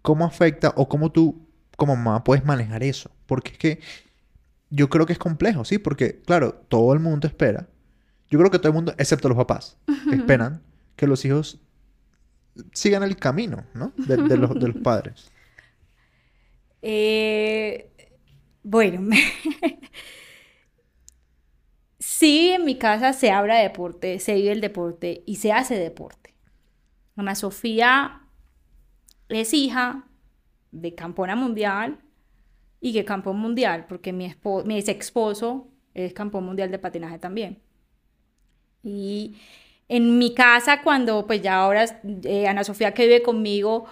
[0.01, 3.11] ¿cómo afecta o cómo tú como mamá puedes manejar eso?
[3.25, 3.79] Porque es que
[4.69, 5.77] yo creo que es complejo, ¿sí?
[5.77, 7.67] Porque, claro, todo el mundo espera.
[8.29, 9.77] Yo creo que todo el mundo, excepto los papás,
[10.11, 10.63] esperan
[10.95, 11.59] que los hijos
[12.71, 13.93] sigan el camino, ¿no?
[13.97, 15.31] De, los, de los, padres.
[16.81, 17.91] Eh,
[18.63, 19.15] bueno,
[22.15, 25.79] Sí, en mi casa se habla de deporte, se vive el deporte y se hace
[25.79, 26.35] deporte.
[27.15, 28.21] Ana Sofía
[29.29, 30.07] es hija
[30.71, 31.97] de campeona mundial
[32.79, 34.31] y que campeón mundial, porque mi,
[34.65, 37.63] mi ex esposo es campeón mundial de patinaje también.
[38.83, 39.35] Y
[39.89, 41.85] en mi casa, cuando pues ya ahora
[42.25, 43.85] eh, Ana Sofía que vive conmigo,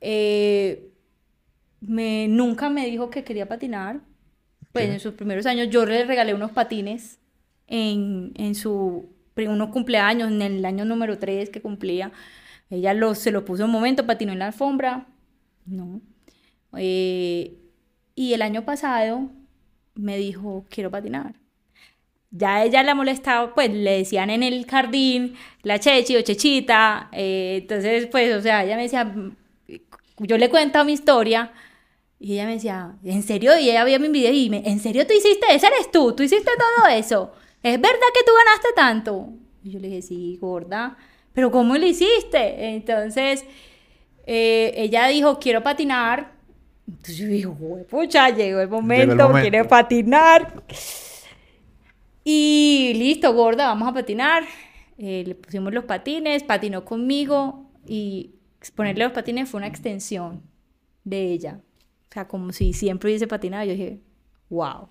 [0.00, 0.92] eh,
[1.80, 4.00] me, nunca me dijo que quería patinar.
[4.72, 7.20] Pues en sus primeros años yo le regalé unos patines
[7.68, 12.12] en, en su unos cumpleaños, en el año número 3 que cumplía.
[12.70, 15.06] Ella lo, se lo puso un momento, patinó en la alfombra.
[15.66, 16.00] No.
[16.76, 17.58] Eh,
[18.14, 19.30] y el año pasado
[19.94, 21.34] me dijo, quiero patinar.
[22.30, 27.08] Ya ella la molestaba, pues le decían en el jardín la chechi o chechita.
[27.12, 29.12] eh, entonces, pues, o sea, ella me decía,
[30.18, 31.52] yo le cuento mi historia.
[32.18, 33.58] Y ella me decía, ¿en serio?
[33.58, 35.66] Y ella veía mi video y me, ¿en serio tú hiciste eso?
[35.66, 36.14] ¿Eres tú?
[36.14, 37.32] ¿Tú hiciste todo eso?
[37.62, 39.28] ¿Es verdad que tú ganaste tanto?
[39.62, 40.96] Y yo le dije, sí, gorda.
[41.32, 42.74] ¿Pero cómo lo hiciste?
[42.74, 43.44] Entonces,
[44.26, 46.32] eh, ella dijo, quiero patinar.
[46.86, 47.48] Entonces yo dije,
[47.90, 49.40] pucha, llegó el momento, momento.
[49.40, 50.62] quiere patinar.
[52.24, 54.44] Y listo, gorda, vamos a patinar.
[54.98, 58.36] Eh, le pusimos los patines, patinó conmigo y
[58.74, 60.42] ponerle los patines fue una extensión
[61.04, 61.60] de ella.
[62.08, 63.64] O sea, como si siempre hubiese patinado.
[63.64, 64.00] Yo dije,
[64.48, 64.88] wow,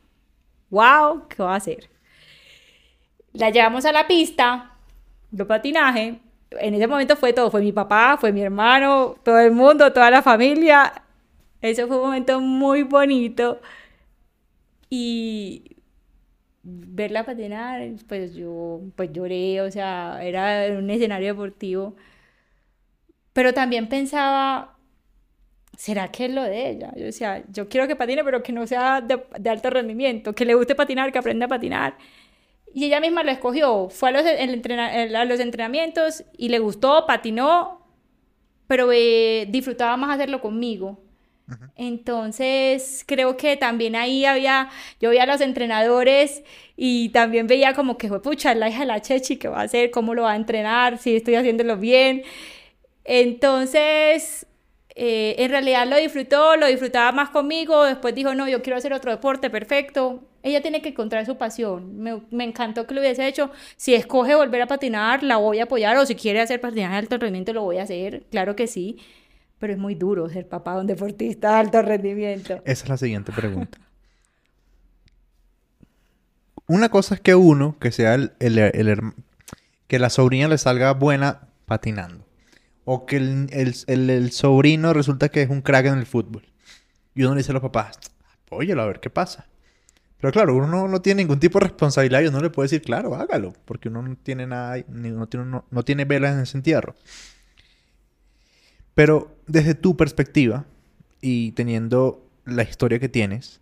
[0.70, 1.90] wow, ¿qué va a hacer?
[3.38, 4.72] La llevamos a la pista
[5.32, 6.20] de patinaje.
[6.52, 10.10] En ese momento fue todo, fue mi papá, fue mi hermano, todo el mundo, toda
[10.10, 10.94] la familia.
[11.62, 13.60] Eso fue un momento muy bonito.
[14.90, 15.76] Y
[16.64, 21.96] verla patinar, pues yo pues lloré, o sea, era un escenario deportivo.
[23.34, 24.78] Pero también pensaba,
[25.78, 26.94] ¿será que es lo de ella?
[26.96, 30.46] Yo decía, yo quiero que patine, pero que no sea de, de alto rendimiento, que
[30.46, 31.98] le guste patinar, que aprenda a patinar.
[32.76, 36.50] Y ella misma lo escogió, fue a los, el entrena- el- a los entrenamientos y
[36.50, 37.82] le gustó, patinó,
[38.68, 41.00] pero eh, disfrutaba más hacerlo conmigo.
[41.76, 44.70] Entonces, creo que también ahí había,
[45.02, 46.44] yo veía a los entrenadores
[46.78, 49.64] y también veía como que fue, pucha, la hija de la Chechi, ¿qué va a
[49.64, 49.92] hacer?
[49.92, 50.98] ¿Cómo lo va a entrenar?
[50.98, 52.24] Si estoy haciéndolo bien.
[53.04, 54.48] Entonces,
[54.96, 57.84] eh, en realidad lo disfrutó, lo disfrutaba más conmigo.
[57.86, 60.24] Después dijo, no, yo quiero hacer otro deporte, perfecto.
[60.46, 61.98] Ella tiene que encontrar su pasión.
[61.98, 63.50] Me, encantó que lo hubiese hecho.
[63.78, 65.98] Si escoge volver a patinar, la voy a apoyar.
[65.98, 68.26] O si quiere hacer patinaje de alto rendimiento, lo voy a hacer.
[68.30, 69.00] Claro que sí.
[69.58, 72.62] Pero es muy duro ser papá de un deportista de alto rendimiento.
[72.64, 73.80] Esa es la siguiente pregunta.
[76.68, 79.14] Una cosa es que uno, que sea el, el-
[79.88, 82.24] que la sobrina le salga buena patinando.
[82.84, 86.44] O que el, el- el- el sobrino resulta que es un crack en el fútbol.
[87.16, 87.98] Y uno le dice a los papás,
[88.46, 89.48] apóyalo a ver qué pasa.
[90.26, 92.82] Pero claro, uno no, no tiene ningún tipo de responsabilidad y uno le puede decir,
[92.82, 93.54] claro, hágalo.
[93.64, 96.96] Porque uno no tiene nada, ni- tiene, no, no tiene velas en ese entierro.
[98.96, 100.66] Pero desde tu perspectiva
[101.22, 103.62] y teniendo la historia que tienes,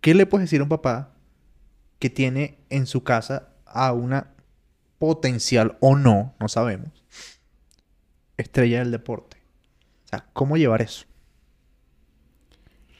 [0.00, 1.12] ¿qué le puedes decir a un papá
[1.98, 4.28] que tiene en su casa a una
[4.98, 7.04] potencial o no, no sabemos,
[8.38, 9.36] estrella del deporte?
[10.06, 11.04] O sea, ¿cómo llevar eso?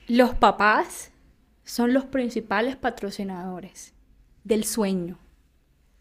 [0.09, 1.12] Los papás
[1.73, 3.95] son los principales patrocinadores
[4.45, 5.16] del sueño,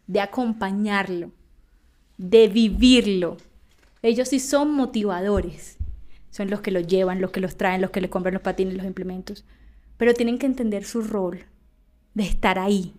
[0.06, 1.32] de acompañarlo,
[2.18, 3.38] de vivirlo.
[4.02, 5.78] Ellos sí son motivadores.
[6.30, 8.74] Son los que los llevan, los que los traen, los que les compran los patines,
[8.74, 9.46] los implementos.
[9.96, 11.46] Pero tienen que entender su rol
[12.12, 12.92] de estar ahí.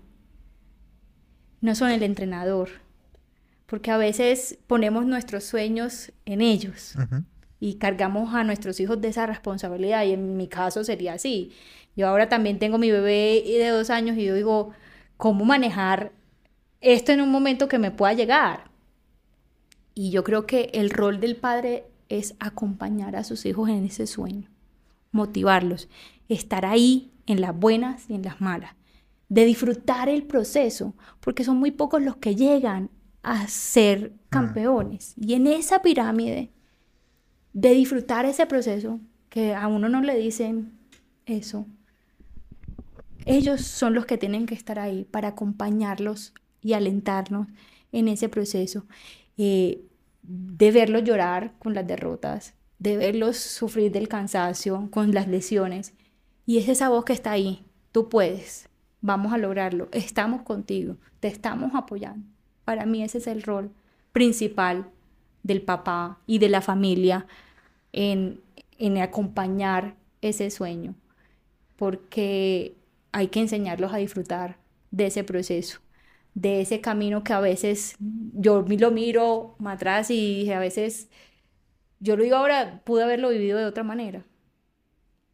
[1.61, 2.69] No son el entrenador.
[3.67, 6.95] Porque a veces ponemos nuestros sueños en ellos
[7.59, 10.05] y cargamos a nuestros hijos de esa responsabilidad.
[10.05, 11.51] Y en mi caso sería así.
[11.95, 14.71] Yo ahora también tengo mi bebé de dos años y yo digo,
[15.17, 16.11] ¿cómo manejar
[16.81, 18.71] esto en un momento que me pueda llegar?
[19.93, 24.07] Y yo creo que el rol del padre es acompañar a sus hijos en ese
[24.07, 24.49] sueño,
[25.11, 25.87] motivarlos,
[26.29, 28.75] estar ahí en las buenas y en las malas,
[29.29, 32.89] de disfrutar el proceso, porque son muy pocos los que llegan
[33.21, 35.13] a ser campeones.
[35.15, 36.51] Y en esa pirámide
[37.53, 40.73] de disfrutar ese proceso, que a uno no le dicen
[41.25, 41.65] eso,
[43.26, 47.47] ellos son los que tienen que estar ahí para acompañarlos y alentarnos
[47.91, 48.86] en ese proceso,
[49.38, 49.82] eh,
[50.24, 55.93] de verlos llorar con las derrotas, de verlos sufrir del cansancio, con las lesiones.
[56.45, 58.67] Y es esa voz que está ahí, tú puedes,
[59.01, 62.26] vamos a lograrlo, estamos contigo, te estamos apoyando.
[62.65, 63.71] Para mí ese es el rol
[64.11, 64.89] principal
[65.43, 67.28] del papá y de la familia
[67.91, 68.39] en,
[68.78, 70.95] en acompañar ese sueño,
[71.76, 72.76] porque
[73.14, 74.57] hay que enseñarlos a disfrutar
[74.91, 75.82] de ese proceso,
[76.36, 81.09] de ese camino que a veces yo lo miro más atrás y a veces,
[81.99, 84.26] yo lo digo ahora, pude haberlo vivido de otra manera,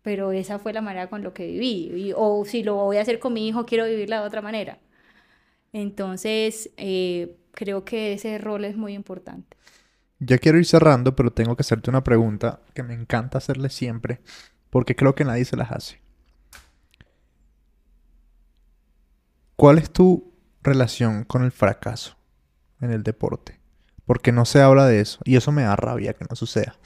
[0.01, 3.01] pero esa fue la manera con lo que viví, y- o si lo voy a
[3.01, 4.79] hacer con mi hijo, quiero vivirla de otra manera.
[5.73, 9.57] Entonces, eh, creo que ese rol es muy importante.
[10.19, 14.21] Ya quiero ir cerrando, pero tengo que hacerte una pregunta que me encanta hacerle siempre,
[14.69, 15.99] porque creo que nadie se las hace.
[19.59, 20.31] ¿Cuál es tu
[20.63, 22.15] relación con el fracaso
[22.79, 23.59] en el deporte?
[24.05, 26.77] Porque no se habla de eso, y eso me da rabia que no suceda.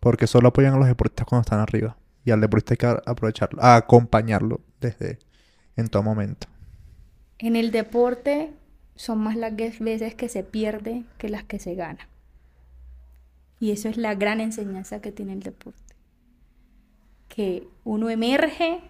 [0.00, 1.96] Porque solo apoyan a los deportistas cuando están arriba.
[2.24, 5.20] Y al deportista hay que aprovecharlo, acompañarlo desde
[5.76, 6.48] en todo momento.
[7.38, 8.52] En el deporte
[8.96, 12.08] son más las veces que se pierde que las que se gana.
[13.60, 15.94] Y eso es la gran enseñanza que tiene el deporte.
[17.28, 18.80] Que uno emerge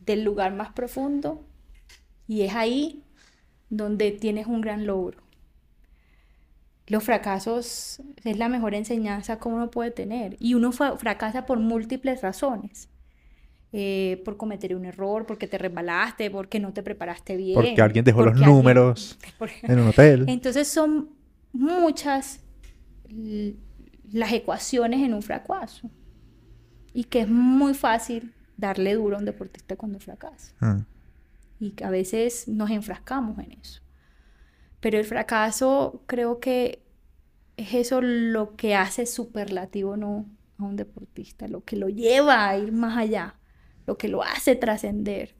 [0.00, 1.44] del lugar más profundo
[2.28, 3.02] y es ahí
[3.70, 5.18] donde tienes un gran logro.
[6.86, 12.22] Los fracasos es la mejor enseñanza que uno puede tener y uno fracasa por múltiples
[12.22, 12.88] razones.
[13.70, 17.54] Eh, por cometer un error, porque te resbalaste, porque no te preparaste bien.
[17.54, 19.18] Porque alguien dejó los números
[19.62, 20.24] en un hotel.
[20.26, 21.10] Entonces son
[21.52, 22.40] muchas
[24.10, 25.90] las ecuaciones en un fracaso.
[26.94, 30.54] Y que es muy fácil darle duro a un deportista cuando fracasa.
[30.60, 30.86] Mm.
[31.60, 33.80] Y a veces nos enfrascamos en eso.
[34.80, 36.82] Pero el fracaso creo que
[37.56, 40.26] es eso lo que hace superlativo no
[40.58, 43.36] a un deportista, lo que lo lleva a ir más allá,
[43.86, 45.34] lo que lo hace trascender,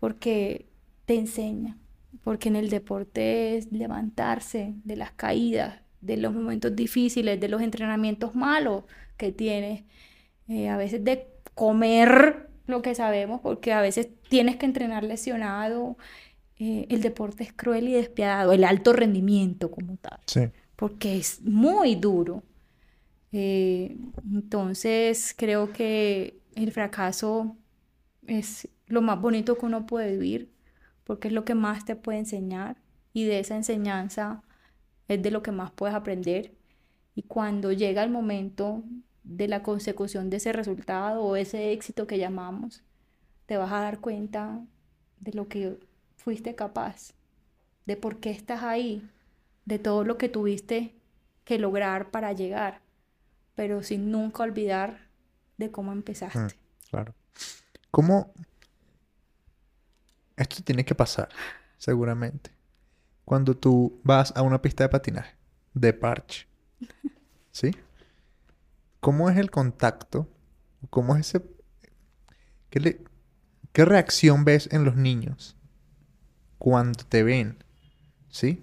[0.00, 0.68] porque
[1.06, 1.78] te enseña,
[2.24, 7.62] porque en el deporte es levantarse de las caídas, de los momentos difíciles, de los
[7.62, 8.84] entrenamientos malos
[9.16, 9.84] que tienes,
[10.48, 15.96] eh, a veces de comer lo que sabemos, porque a veces tienes que entrenar lesionado.
[16.58, 20.20] Eh, el deporte es cruel y despiadado, el alto rendimiento como tal,
[20.76, 22.42] porque es muy duro.
[23.32, 23.96] Eh,
[24.30, 27.56] entonces creo que el fracaso
[28.26, 30.52] es lo más bonito que uno puede vivir,
[31.04, 32.76] porque es lo que más te puede enseñar
[33.12, 34.42] y de esa enseñanza
[35.08, 36.54] es de lo que más puedes aprender.
[37.14, 38.84] Y cuando llega el momento
[39.24, 42.82] de la consecución de ese resultado o ese éxito que llamamos,
[43.46, 44.64] te vas a dar cuenta
[45.20, 45.78] de lo que
[46.16, 47.12] fuiste capaz,
[47.86, 49.08] de por qué estás ahí,
[49.64, 50.94] de todo lo que tuviste
[51.44, 52.80] que lograr para llegar,
[53.54, 55.08] pero sin nunca olvidar
[55.58, 56.38] de cómo empezaste.
[56.38, 56.48] Mm,
[56.90, 57.14] claro.
[57.90, 58.32] ¿Cómo?
[60.36, 61.28] Esto tiene que pasar,
[61.78, 62.50] seguramente
[63.24, 65.34] cuando tú vas a una pista de patinaje
[65.74, 66.46] de parche.
[67.50, 67.70] ¿Sí?
[69.02, 70.28] ¿Cómo es el contacto?
[70.88, 71.42] ¿Cómo es ese...
[72.70, 73.04] ¿Qué,
[73.72, 75.56] ¿Qué reacción ves en los niños
[76.56, 77.64] cuando te ven?
[78.28, 78.62] ¿Sí?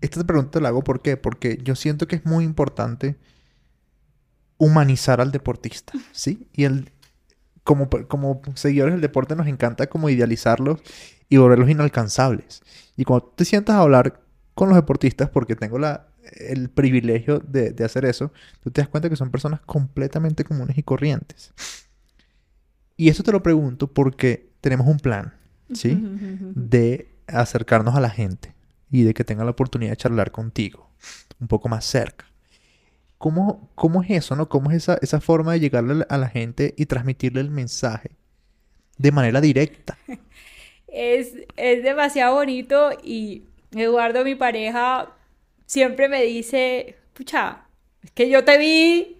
[0.00, 1.16] Esta pregunta la hago ¿por qué?
[1.16, 3.18] Porque yo siento que es muy importante
[4.58, 6.48] humanizar al deportista, ¿sí?
[6.52, 6.92] Y el,
[7.64, 10.82] como, como seguidores del deporte nos encanta como idealizarlos
[11.28, 12.62] y volverlos inalcanzables.
[12.96, 14.22] Y cuando te sientas a hablar
[14.54, 18.88] con los deportistas, porque tengo la, el privilegio de, de, hacer eso, tú te das
[18.88, 21.52] cuenta que son personas completamente comunes y corrientes.
[22.96, 25.34] Y eso te lo pregunto porque tenemos un plan,
[25.72, 25.98] ¿sí?
[26.54, 28.54] De acercarnos a la gente
[28.90, 30.90] y de que tengan la oportunidad de charlar contigo
[31.40, 32.26] un poco más cerca.
[33.18, 34.48] ¿Cómo, cómo es eso, no?
[34.48, 38.10] ¿Cómo es esa, esa forma de llegarle a la gente y transmitirle el mensaje
[38.98, 39.98] de manera directa?
[40.88, 45.10] es, es demasiado bonito y Eduardo, mi pareja,
[45.66, 47.66] siempre me dice, pucha,
[48.02, 49.16] es que yo te vi,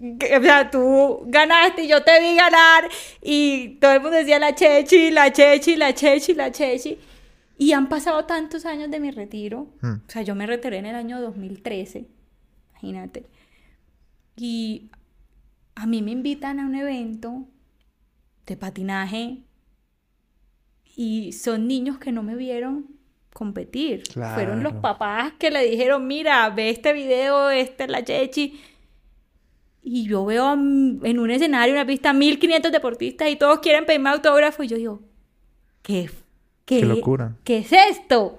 [0.00, 2.88] o sea, tú ganaste y yo te vi ganar
[3.20, 6.98] y todo el mundo decía la Chechi, la Chechi, la Chechi, la Chechi.
[7.58, 9.68] Y han pasado tantos años de mi retiro.
[9.80, 10.00] Hmm.
[10.06, 12.08] O sea, yo me retiré en el año 2013,
[12.70, 13.26] imagínate.
[14.36, 14.90] Y
[15.74, 17.46] a mí me invitan a un evento
[18.46, 19.42] de patinaje
[20.96, 22.86] y son niños que no me vieron
[23.32, 24.02] competir.
[24.12, 28.60] Fueron los papás que le dijeron, mira, ve este video, esta es la Chechi.
[29.82, 34.62] Y yo veo en un escenario, una pista, 1500 deportistas y todos quieren pedirme autógrafo.
[34.62, 35.00] Y yo digo,
[35.82, 36.08] ¿qué,
[36.64, 37.36] qué, locura?
[37.42, 38.38] ¿Qué es esto?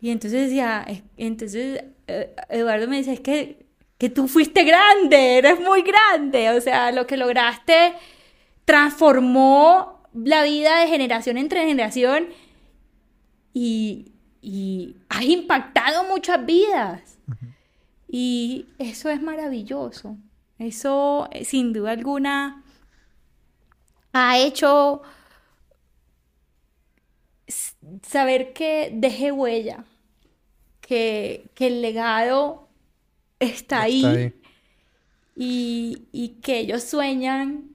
[0.00, 0.86] Y entonces decía,
[1.16, 3.66] entonces eh, Eduardo me dice, es que,
[3.98, 6.50] que tú fuiste grande, eres muy grande.
[6.50, 7.92] O sea, lo que lograste
[8.64, 12.28] transformó la vida de generación entre generación
[13.52, 17.18] y, y has impactado muchas vidas.
[18.08, 20.16] Y eso es maravilloso.
[20.58, 22.64] Eso, eh, sin duda alguna,
[24.12, 25.02] ha hecho
[28.02, 29.84] saber que deje huella,
[30.80, 32.68] que, el legado
[33.38, 34.34] está, ahí,
[35.36, 37.70] Y, y, que ellos sueñan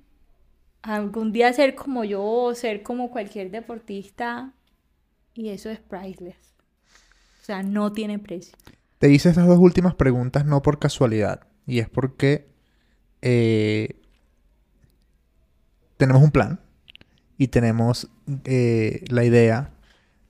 [0.82, 4.51] algún día ser como yo ser como cualquier deportista
[5.34, 6.53] y eso es priceless.
[7.41, 8.55] O sea, no tiene precio.
[8.99, 12.47] Te hice estas dos últimas preguntas no por casualidad y es porque
[13.21, 13.99] eh,
[15.97, 16.59] tenemos un plan
[17.38, 18.09] y tenemos
[18.45, 19.73] eh, la idea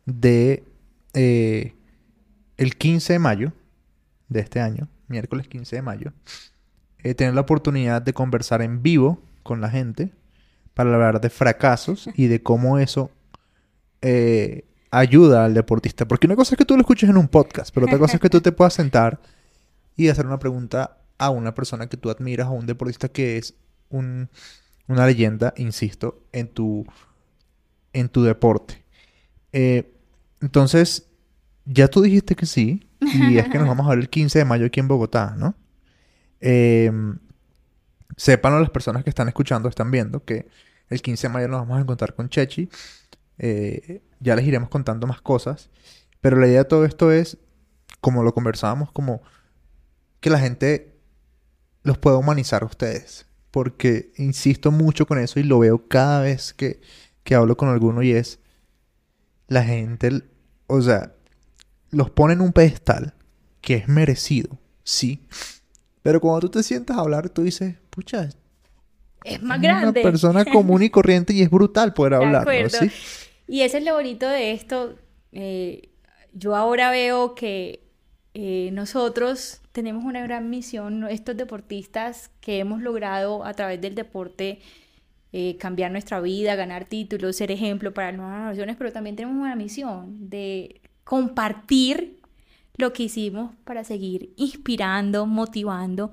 [0.05, 0.63] de
[1.13, 1.75] eh,
[2.57, 3.53] el 15 de mayo
[4.29, 6.13] de este año, miércoles 15 de mayo,
[7.03, 10.11] eh, tener la oportunidad de conversar en vivo con la gente
[10.73, 13.11] para hablar de fracasos y de cómo eso
[14.01, 16.07] eh, ayuda al deportista.
[16.07, 18.21] Porque una cosa es que tú lo escuches en un podcast, pero otra cosa es
[18.21, 19.19] que tú te puedas sentar
[19.95, 23.55] y hacer una pregunta a una persona que tú admiras, a un deportista que es
[23.89, 24.29] un,
[24.87, 26.85] una leyenda, insisto, en tu,
[27.91, 28.83] en tu deporte.
[29.51, 29.91] Eh,
[30.41, 31.07] entonces,
[31.65, 34.45] ya tú dijiste que sí, y es que nos vamos a ver el 15 de
[34.45, 35.55] mayo aquí en Bogotá, ¿no?
[36.39, 36.91] Eh,
[38.15, 40.47] sépanlo las personas que están escuchando, están viendo que
[40.89, 42.69] el 15 de mayo nos vamos a encontrar con Chechi.
[43.39, 45.69] Eh, ya les iremos contando más cosas.
[46.21, 47.37] Pero la idea de todo esto es,
[48.01, 49.21] como lo conversábamos, como
[50.19, 50.97] que la gente
[51.83, 53.27] los pueda humanizar a ustedes.
[53.51, 56.81] Porque insisto mucho con eso y lo veo cada vez que,
[57.23, 58.39] que hablo con alguno y es
[59.47, 60.23] la gente,
[60.67, 61.13] o sea,
[61.91, 63.13] los pone en un pedestal
[63.61, 65.27] que es merecido, sí.
[66.01, 68.29] Pero cuando tú te sientas a hablar, tú dices, pucha,
[69.23, 70.01] es más grande.
[70.01, 72.69] una persona común y corriente y es brutal poder De hablar.
[72.69, 72.91] ¿Sí?
[73.53, 74.95] Y eso es lo bonito de esto.
[75.31, 75.89] eh,
[76.33, 77.83] yo ahora veo que
[78.33, 84.59] eh, nosotros tenemos una gran misión, estos deportistas que hemos logrado a través del deporte
[85.33, 89.55] eh, cambiar nuestra vida, ganar títulos, ser ejemplo para nuevas generaciones, pero también tenemos una
[89.55, 92.22] misión de compartir
[92.77, 96.11] lo que hicimos para seguir inspirando, motivando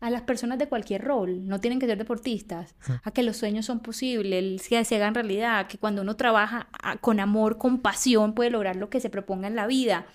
[0.00, 1.46] a las personas de cualquier rol.
[1.46, 5.68] No tienen que ser deportistas, a que los sueños son posibles, que se hagan realidad,
[5.68, 9.48] que cuando uno trabaja ah, con amor, con pasión, puede lograr lo que se proponga
[9.48, 10.06] en la vida.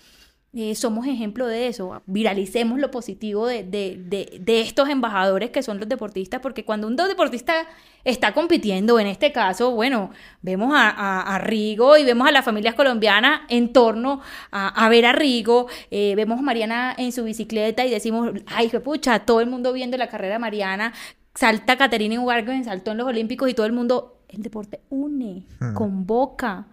[0.54, 2.02] Eh, somos ejemplo de eso.
[2.06, 6.86] Viralicemos lo positivo de, de, de, de estos embajadores que son los deportistas, porque cuando
[6.86, 7.66] un deportista
[8.02, 12.44] está compitiendo, en este caso, bueno, vemos a, a, a Rigo y vemos a las
[12.46, 17.24] familias colombianas en torno a, a ver a Rigo, eh, vemos a Mariana en su
[17.24, 20.94] bicicleta y decimos, ay, qué pucha, todo el mundo viendo la carrera de Mariana,
[21.34, 25.74] salta Caterina Ibargüen, saltó en los Olímpicos y todo el mundo, el deporte une, Hmm.
[25.74, 26.66] convoca,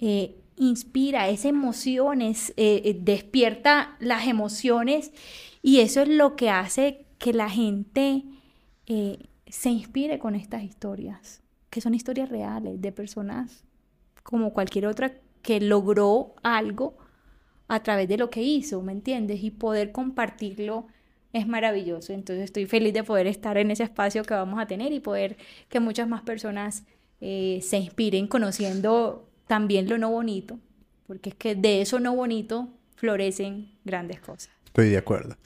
[0.00, 5.12] eh, inspira, es emociones, eh, eh, despierta las emociones
[5.62, 8.24] y eso es lo que hace que la gente
[8.86, 13.64] eh, se inspire con estas historias, que son historias reales de personas
[14.22, 16.96] como cualquier otra que logró algo
[17.68, 19.42] a través de lo que hizo, ¿me entiendes?
[19.42, 20.86] Y poder compartirlo
[21.32, 22.12] es maravilloso.
[22.12, 25.36] Entonces estoy feliz de poder estar en ese espacio que vamos a tener y poder
[25.68, 26.84] que muchas más personas
[27.20, 30.58] eh, se inspiren conociendo también lo no bonito,
[31.06, 34.50] porque es que de eso no bonito florecen grandes cosas.
[34.66, 35.36] Estoy de acuerdo.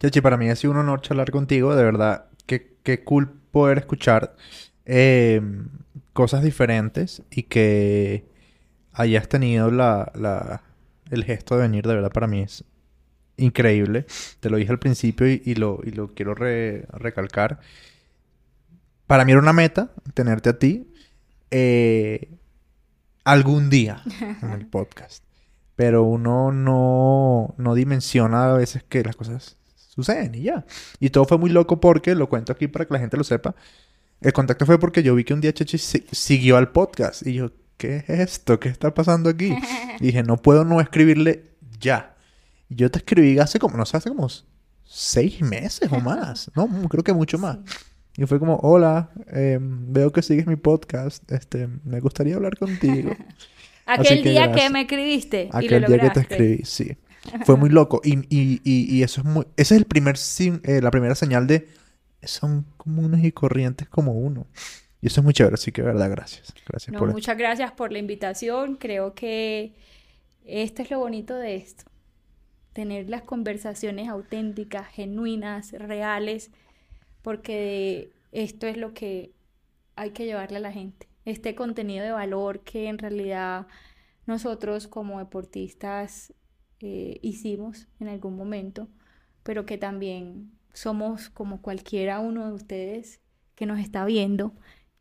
[0.00, 1.74] Chachi, para mí ha sido un honor charlar contigo.
[1.76, 4.34] De verdad, qué, qué cool poder escuchar
[4.84, 5.40] eh,
[6.12, 8.24] cosas diferentes y que
[8.92, 10.62] hayas tenido la, la-
[11.10, 11.86] el gesto de venir.
[11.86, 12.64] De verdad, para mí es
[13.38, 14.06] increíble.
[14.40, 17.60] Te lo dije al principio y, lo, y lo quiero re- recalcar.
[19.06, 20.86] Para mí era una meta tenerte a ti
[21.50, 22.30] eh,
[23.24, 24.02] algún día
[24.42, 25.24] en el podcast.
[25.76, 30.66] Pero uno no, no dimensiona a veces que las cosas suceden y ya.
[30.98, 33.54] Y todo fue muy loco porque, lo cuento aquí para que la gente lo sepa,
[34.20, 37.32] el contacto fue porque yo vi que un día Chechi si- siguió al podcast y
[37.34, 38.60] yo, ¿qué es esto?
[38.60, 39.54] ¿Qué está pasando aquí?
[40.00, 42.14] Y dije, no puedo no escribirle ya.
[42.68, 44.28] Y yo te escribí hace como, no sé, hace como
[44.84, 46.50] seis meses o más.
[46.54, 47.58] No, creo que mucho más.
[48.16, 53.12] Y fue como, hola, eh, veo que sigues mi podcast, este, me gustaría hablar contigo.
[53.86, 54.66] Aquel que día gracias.
[54.66, 56.96] que me escribiste y lo Aquel día que te escribí, sí.
[57.44, 58.00] Fue muy loco.
[58.04, 59.46] Y, y, y, y eso es muy...
[59.56, 61.68] Ese es el primer, sin- eh, la primera señal de...
[62.22, 64.46] Son comunes y corrientes como uno.
[65.00, 65.54] Y eso es muy chévere.
[65.54, 66.52] Así que, verdad, gracias.
[66.68, 67.10] Gracias No, por...
[67.12, 68.76] muchas gracias por la invitación.
[68.76, 69.74] Creo que
[70.44, 71.84] esto es lo bonito de esto.
[72.74, 76.50] Tener las conversaciones auténticas, genuinas, reales,
[77.22, 79.32] porque esto es lo que
[79.96, 81.08] hay que llevarle a la gente.
[81.24, 83.66] Este contenido de valor que en realidad
[84.26, 86.32] nosotros como deportistas
[86.80, 88.88] eh, hicimos en algún momento,
[89.42, 93.20] pero que también somos como cualquiera uno de ustedes
[93.54, 94.54] que nos está viendo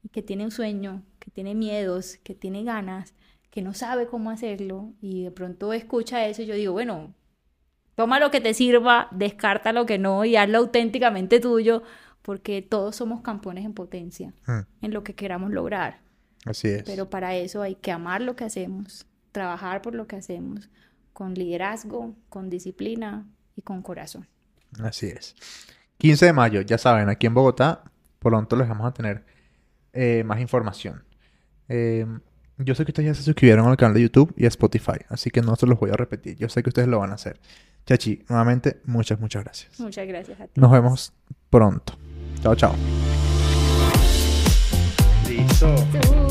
[0.03, 3.13] y que tiene un sueño, que tiene miedos, que tiene ganas,
[3.51, 7.13] que no sabe cómo hacerlo y de pronto escucha eso y yo digo, bueno,
[7.95, 11.83] toma lo que te sirva, descarta lo que no y hazlo auténticamente tuyo,
[12.21, 15.99] porque todos somos campeones en potencia, Mm, en lo que queramos lograr.
[16.45, 16.83] así es.
[16.83, 20.69] Pero para eso hay que amar lo que hacemos, trabajar por lo que hacemos,
[21.13, 23.25] con liderazgo, con disciplina
[23.55, 24.27] y con corazón.
[24.81, 25.35] Así es.
[25.97, 27.83] 15 de mayo, ya saben, aquí en Bogotá,
[28.19, 29.25] pronto les vamos a tener
[29.91, 31.03] eh, más información.
[31.67, 32.05] Eh,
[32.57, 35.29] yo sé que ustedes ya se suscribieron al canal de YouTube y a Spotify, así
[35.31, 36.37] que no se los voy a repetir.
[36.37, 37.39] Yo sé que ustedes lo van a hacer.
[37.85, 39.79] Chachi, nuevamente, muchas, muchas gracias.
[39.79, 40.59] Muchas gracias a ti.
[40.61, 41.13] Nos vemos
[41.49, 41.93] pronto.
[42.41, 42.75] Chao, chao.
[45.25, 46.28] Listo.